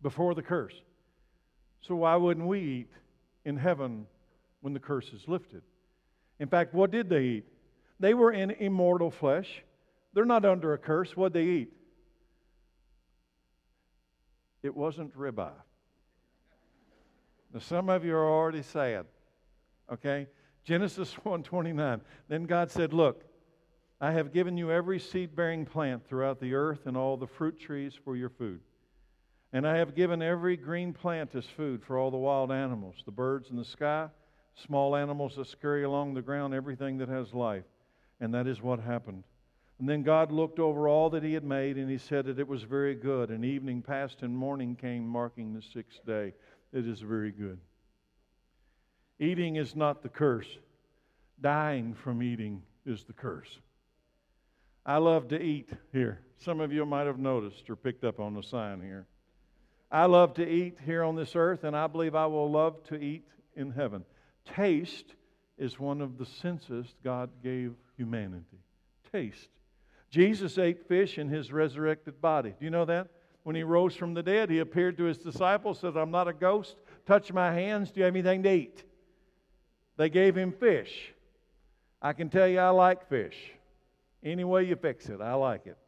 [0.00, 0.74] before the curse.
[1.82, 2.90] So why wouldn't we eat
[3.44, 4.06] in heaven
[4.62, 5.62] when the curse is lifted?
[6.38, 7.44] In fact, what did they eat?
[7.98, 9.62] They were in immortal flesh.
[10.12, 11.16] They're not under a curse.
[11.16, 11.72] What'd they eat?
[14.62, 15.52] It wasn't ribeye.
[17.52, 19.06] Now some of you are already sad.
[19.90, 20.26] Okay?
[20.64, 22.00] Genesis 1:29.
[22.28, 23.24] Then God said, "Look,
[24.00, 27.94] I have given you every seed-bearing plant throughout the earth and all the fruit trees
[27.94, 28.60] for your food.
[29.52, 33.12] And I have given every green plant as food for all the wild animals, the
[33.12, 34.08] birds in the sky,
[34.54, 37.64] small animals that scurry along the ground, everything that has life.
[38.20, 39.24] And that is what happened.
[39.80, 42.46] And then God looked over all that He had made, and He said that it
[42.46, 43.30] was very good.
[43.30, 46.34] And evening passed, and morning came, marking the sixth day.
[46.70, 47.58] It is very good.
[49.18, 50.58] Eating is not the curse,
[51.40, 53.58] dying from eating is the curse.
[54.84, 56.20] I love to eat here.
[56.36, 59.06] Some of you might have noticed or picked up on the sign here.
[59.90, 62.96] I love to eat here on this earth, and I believe I will love to
[62.96, 63.26] eat
[63.56, 64.04] in heaven.
[64.44, 65.14] Taste
[65.56, 68.60] is one of the senses God gave humanity.
[69.10, 69.48] Taste.
[70.10, 72.50] Jesus ate fish in his resurrected body.
[72.58, 73.08] Do you know that?
[73.44, 76.32] When he rose from the dead, he appeared to his disciples, said, I'm not a
[76.32, 76.76] ghost.
[77.06, 77.90] Touch my hands.
[77.90, 78.84] Do you have anything to eat?
[79.96, 81.12] They gave him fish.
[82.02, 83.36] I can tell you I like fish.
[84.22, 85.78] Any way you fix it, I like it.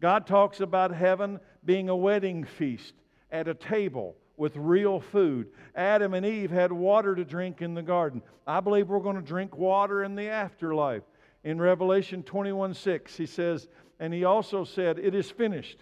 [0.00, 2.94] God talks about heaven being a wedding feast
[3.30, 5.48] at a table with real food.
[5.74, 8.22] Adam and Eve had water to drink in the garden.
[8.46, 11.02] I believe we're going to drink water in the afterlife.
[11.42, 13.68] In Revelation 21 6, he says,
[13.98, 15.78] And he also said, It is finished.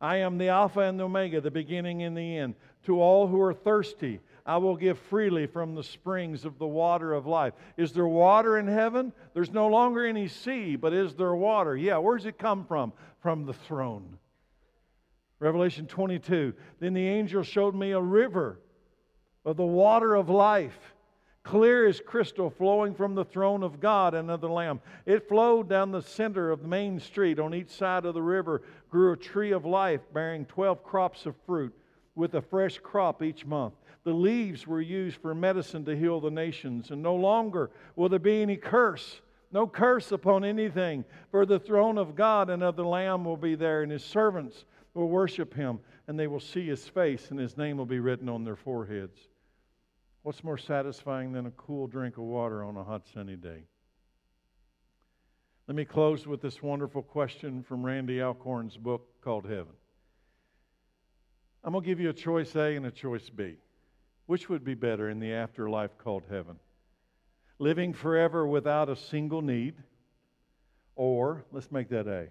[0.00, 2.56] I am the Alpha and the Omega, the beginning and the end.
[2.86, 7.14] To all who are thirsty, I will give freely from the springs of the water
[7.14, 7.54] of life.
[7.78, 9.12] Is there water in heaven?
[9.32, 11.76] There's no longer any sea, but is there water?
[11.76, 12.92] Yeah, where does it come from?
[13.22, 14.18] From the throne.
[15.38, 16.52] Revelation 22.
[16.80, 18.60] Then the angel showed me a river
[19.44, 20.93] of the water of life,
[21.44, 24.80] clear as crystal, flowing from the throne of God and of the Lamb.
[25.06, 27.38] It flowed down the center of the main street.
[27.38, 31.36] On each side of the river grew a tree of life, bearing 12 crops of
[31.46, 31.72] fruit,
[32.14, 33.74] with a fresh crop each month.
[34.04, 38.18] The leaves were used for medicine to heal the nations, and no longer will there
[38.18, 39.20] be any curse.
[39.52, 43.54] No curse upon anything, for the throne of God and of the Lamb will be
[43.54, 44.64] there, and his servants
[44.94, 48.28] will worship him, and they will see his face, and his name will be written
[48.28, 49.28] on their foreheads.
[50.24, 53.64] What's more satisfying than a cool drink of water on a hot, sunny day?
[55.68, 59.74] Let me close with this wonderful question from Randy Alcorn's book called Heaven.
[61.62, 63.56] I'm going to give you a choice A and a choice B.
[64.24, 66.56] Which would be better in the afterlife called heaven?
[67.58, 69.74] Living forever without a single need,
[70.96, 72.28] or, let's make that A,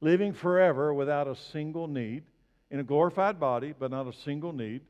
[0.00, 2.22] living forever without a single need
[2.70, 4.82] in a glorified body, but not a single need,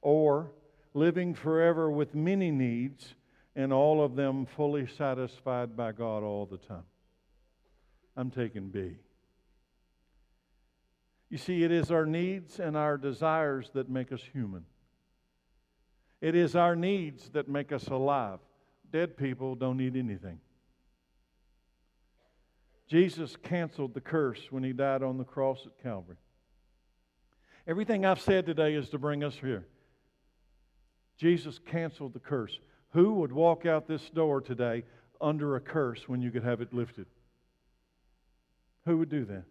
[0.00, 0.50] or
[0.94, 3.14] living forever with many needs
[3.56, 6.84] and all of them fully satisfied by God all the time.
[8.16, 8.96] I'm taking B.
[11.28, 14.64] You see, it is our needs and our desires that make us human.
[16.20, 18.38] It is our needs that make us alive.
[18.92, 20.38] Dead people don't need anything.
[22.88, 26.16] Jesus canceled the curse when he died on the cross at Calvary.
[27.66, 29.66] Everything I've said today is to bring us here.
[31.16, 32.58] Jesus canceled the curse.
[32.90, 34.84] Who would walk out this door today
[35.20, 37.06] under a curse when you could have it lifted?
[38.84, 39.44] Who would do that?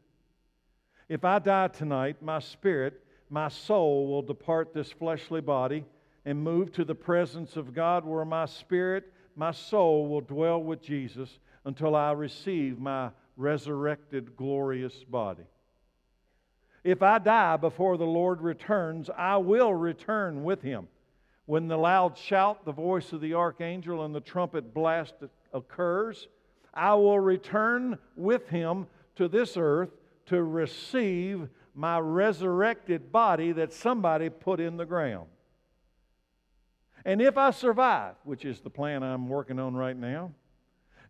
[1.10, 5.86] If I die tonight, my spirit, my soul will depart this fleshly body
[6.26, 10.82] and move to the presence of God where my spirit, my soul will dwell with
[10.82, 15.44] Jesus until I receive my resurrected glorious body.
[16.84, 20.88] If I die before the Lord returns, I will return with him.
[21.46, 25.16] When the loud shout, the voice of the archangel, and the trumpet blast
[25.54, 26.28] occurs,
[26.74, 29.92] I will return with him to this earth
[30.28, 35.28] to receive my resurrected body that somebody put in the ground.
[37.06, 40.32] And if I survive, which is the plan I'm working on right now,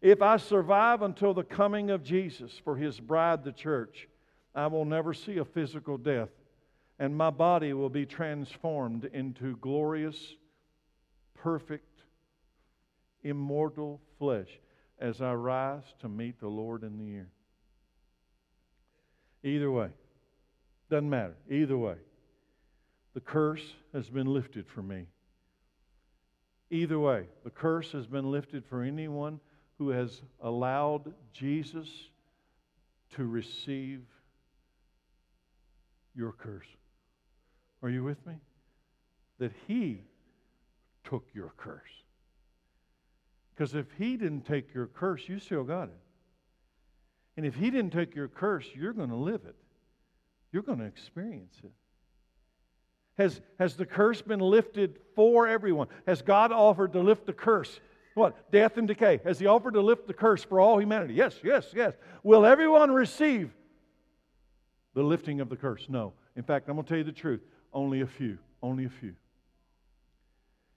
[0.02, 4.10] if I survive until the coming of Jesus for his bride, the church,
[4.56, 6.30] I will never see a physical death,
[7.04, 10.36] and my body will be transformed into glorious,
[11.34, 12.00] perfect,
[13.24, 14.48] immortal flesh
[15.00, 17.28] as I rise to meet the Lord in the air.
[19.44, 19.90] Either way,
[20.90, 21.36] doesn't matter.
[21.52, 21.98] Either way,
[23.14, 25.08] the curse has been lifted for me.
[26.72, 29.42] Either way, the curse has been lifted for anyone
[29.78, 31.90] who has allowed Jesus
[33.18, 34.04] to receive
[36.16, 36.64] your curse.
[37.84, 38.36] Are you with me?
[39.40, 40.02] That He
[41.04, 41.82] took your curse.
[43.54, 46.00] Because if He didn't take your curse, you still got it.
[47.38, 49.56] And if He didn't take your curse, you're going to live it,
[50.52, 51.72] you're going to experience it.
[53.18, 55.88] Has, has the curse been lifted for everyone?
[56.08, 57.80] Has God offered to lift the curse?
[58.16, 58.52] What?
[58.52, 59.20] Death and decay.
[59.24, 61.14] Has He offered to lift the curse for all humanity?
[61.14, 61.94] Yes, yes, yes.
[62.24, 63.52] Will everyone receive
[64.94, 65.88] the lifting of the curse.
[65.90, 66.14] No.
[66.36, 67.42] In fact, I'm going to tell you the truth.
[67.74, 68.38] Only a few.
[68.62, 69.16] Only a few.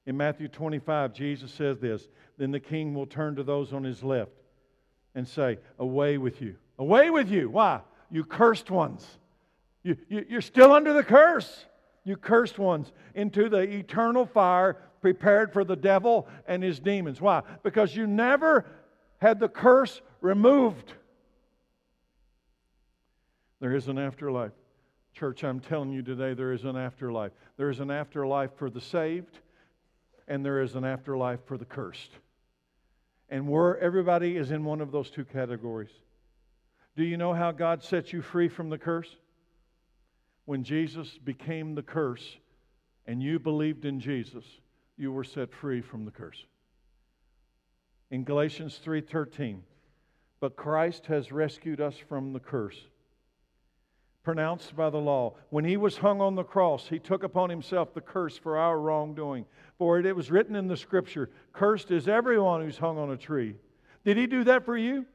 [0.07, 4.03] In Matthew 25, Jesus says this Then the king will turn to those on his
[4.03, 4.33] left
[5.15, 6.57] and say, Away with you.
[6.79, 7.51] Away with you.
[7.51, 7.81] Why?
[8.11, 9.07] You cursed ones.
[9.83, 11.67] You, you, you're still under the curse.
[12.05, 17.21] You cursed ones into the eternal fire prepared for the devil and his demons.
[17.21, 17.43] Why?
[17.63, 18.65] Because you never
[19.19, 20.93] had the curse removed.
[23.61, 24.53] There is an afterlife.
[25.17, 27.33] Church, I'm telling you today, there is an afterlife.
[27.57, 29.39] There is an afterlife for the saved,
[30.29, 32.11] and there is an afterlife for the cursed.
[33.31, 35.89] And where everybody is in one of those two categories.
[36.99, 39.09] Do you know how God set you free from the curse?
[40.45, 42.37] When Jesus became the curse
[43.07, 44.45] and you believed in Jesus,
[44.99, 46.45] you were set free from the curse.
[48.11, 49.63] In Galatians 3:13,
[50.41, 52.85] but Christ has rescued us from the curse
[54.27, 55.33] pronounced by the law.
[55.51, 58.81] When he was hung on the cross, he took upon himself the curse for our
[58.81, 59.47] wrongdoing.
[59.79, 63.55] For it was written in the scripture, Cursed is everyone who's hung on a tree.
[64.05, 65.07] Did he do that for you?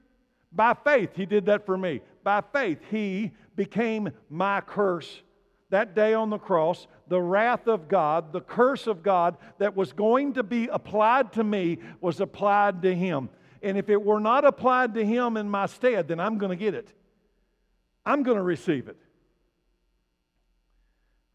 [0.53, 1.99] By faith, he did that for me.
[2.23, 5.23] By faith, he became my curse.
[5.71, 9.91] That day on the cross, the wrath of God, the curse of God that was
[9.91, 13.27] going to be applied to me was applied to him.
[13.61, 16.55] And if it were not applied to him in my stead, then I'm going to
[16.55, 16.93] get it.
[18.05, 18.97] I'm going to receive it.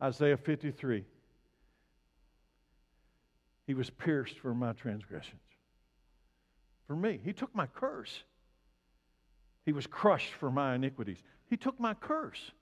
[0.02, 1.04] Isaiah 53.
[3.66, 5.40] He was pierced for my transgressions.
[6.86, 8.22] For me, He took my curse.
[9.64, 11.18] He was crushed for my iniquities.
[11.50, 12.52] He took my curse.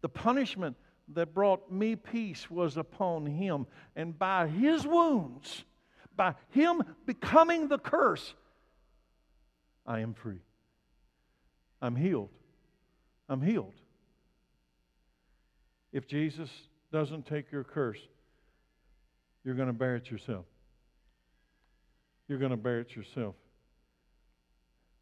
[0.00, 0.76] The punishment
[1.14, 3.66] that brought me peace was upon him.
[3.96, 5.64] And by his wounds,
[6.16, 8.34] by him becoming the curse,
[9.86, 10.40] I am free.
[11.80, 12.30] I'm healed.
[13.28, 13.74] I'm healed.
[15.92, 16.50] If Jesus
[16.92, 18.00] doesn't take your curse,
[19.44, 20.44] you're going to bear it yourself.
[22.28, 23.34] You're going to bear it yourself.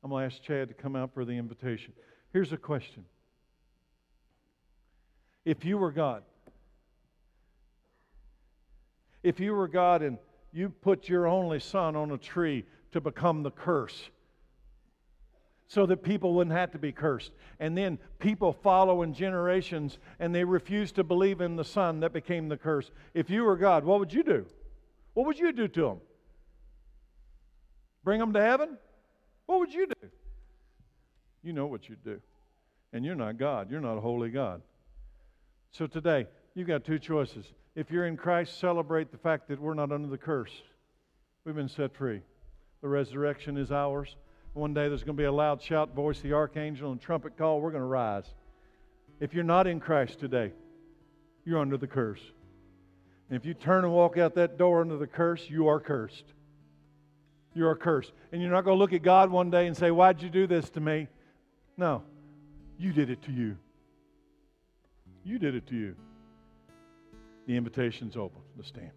[0.02, 1.92] I'm going to ask Chad to come out for the invitation.
[2.32, 3.04] Here's a question
[5.44, 6.22] If you were God,
[9.22, 10.18] if you were God and
[10.52, 14.10] you put your only son on a tree to become the curse,
[15.68, 17.32] so that people wouldn't have to be cursed.
[17.58, 22.12] And then people follow in generations and they refuse to believe in the Son that
[22.12, 22.90] became the curse.
[23.14, 24.46] If you were God, what would you do?
[25.14, 26.00] What would you do to them?
[28.04, 28.76] Bring them to heaven?
[29.46, 30.08] What would you do?
[31.42, 32.20] You know what you'd do.
[32.92, 33.70] And you're not God.
[33.70, 34.62] You're not a holy God.
[35.72, 37.44] So today, you've got two choices.
[37.74, 40.52] If you're in Christ, celebrate the fact that we're not under the curse.
[41.44, 42.22] We've been set free.
[42.82, 44.16] The resurrection is ours.
[44.56, 47.60] One day there's going to be a loud shout, voice the archangel, and trumpet call.
[47.60, 48.24] We're going to rise.
[49.20, 50.52] If you're not in Christ today,
[51.44, 52.22] you're under the curse.
[53.28, 56.24] And if you turn and walk out that door under the curse, you are cursed.
[57.52, 58.12] You are cursed.
[58.32, 60.46] And you're not going to look at God one day and say, Why'd you do
[60.46, 61.08] this to me?
[61.76, 62.02] No.
[62.78, 63.58] You did it to you.
[65.22, 65.96] You did it to you.
[67.46, 68.40] The invitation's open.
[68.56, 68.90] Let's stand.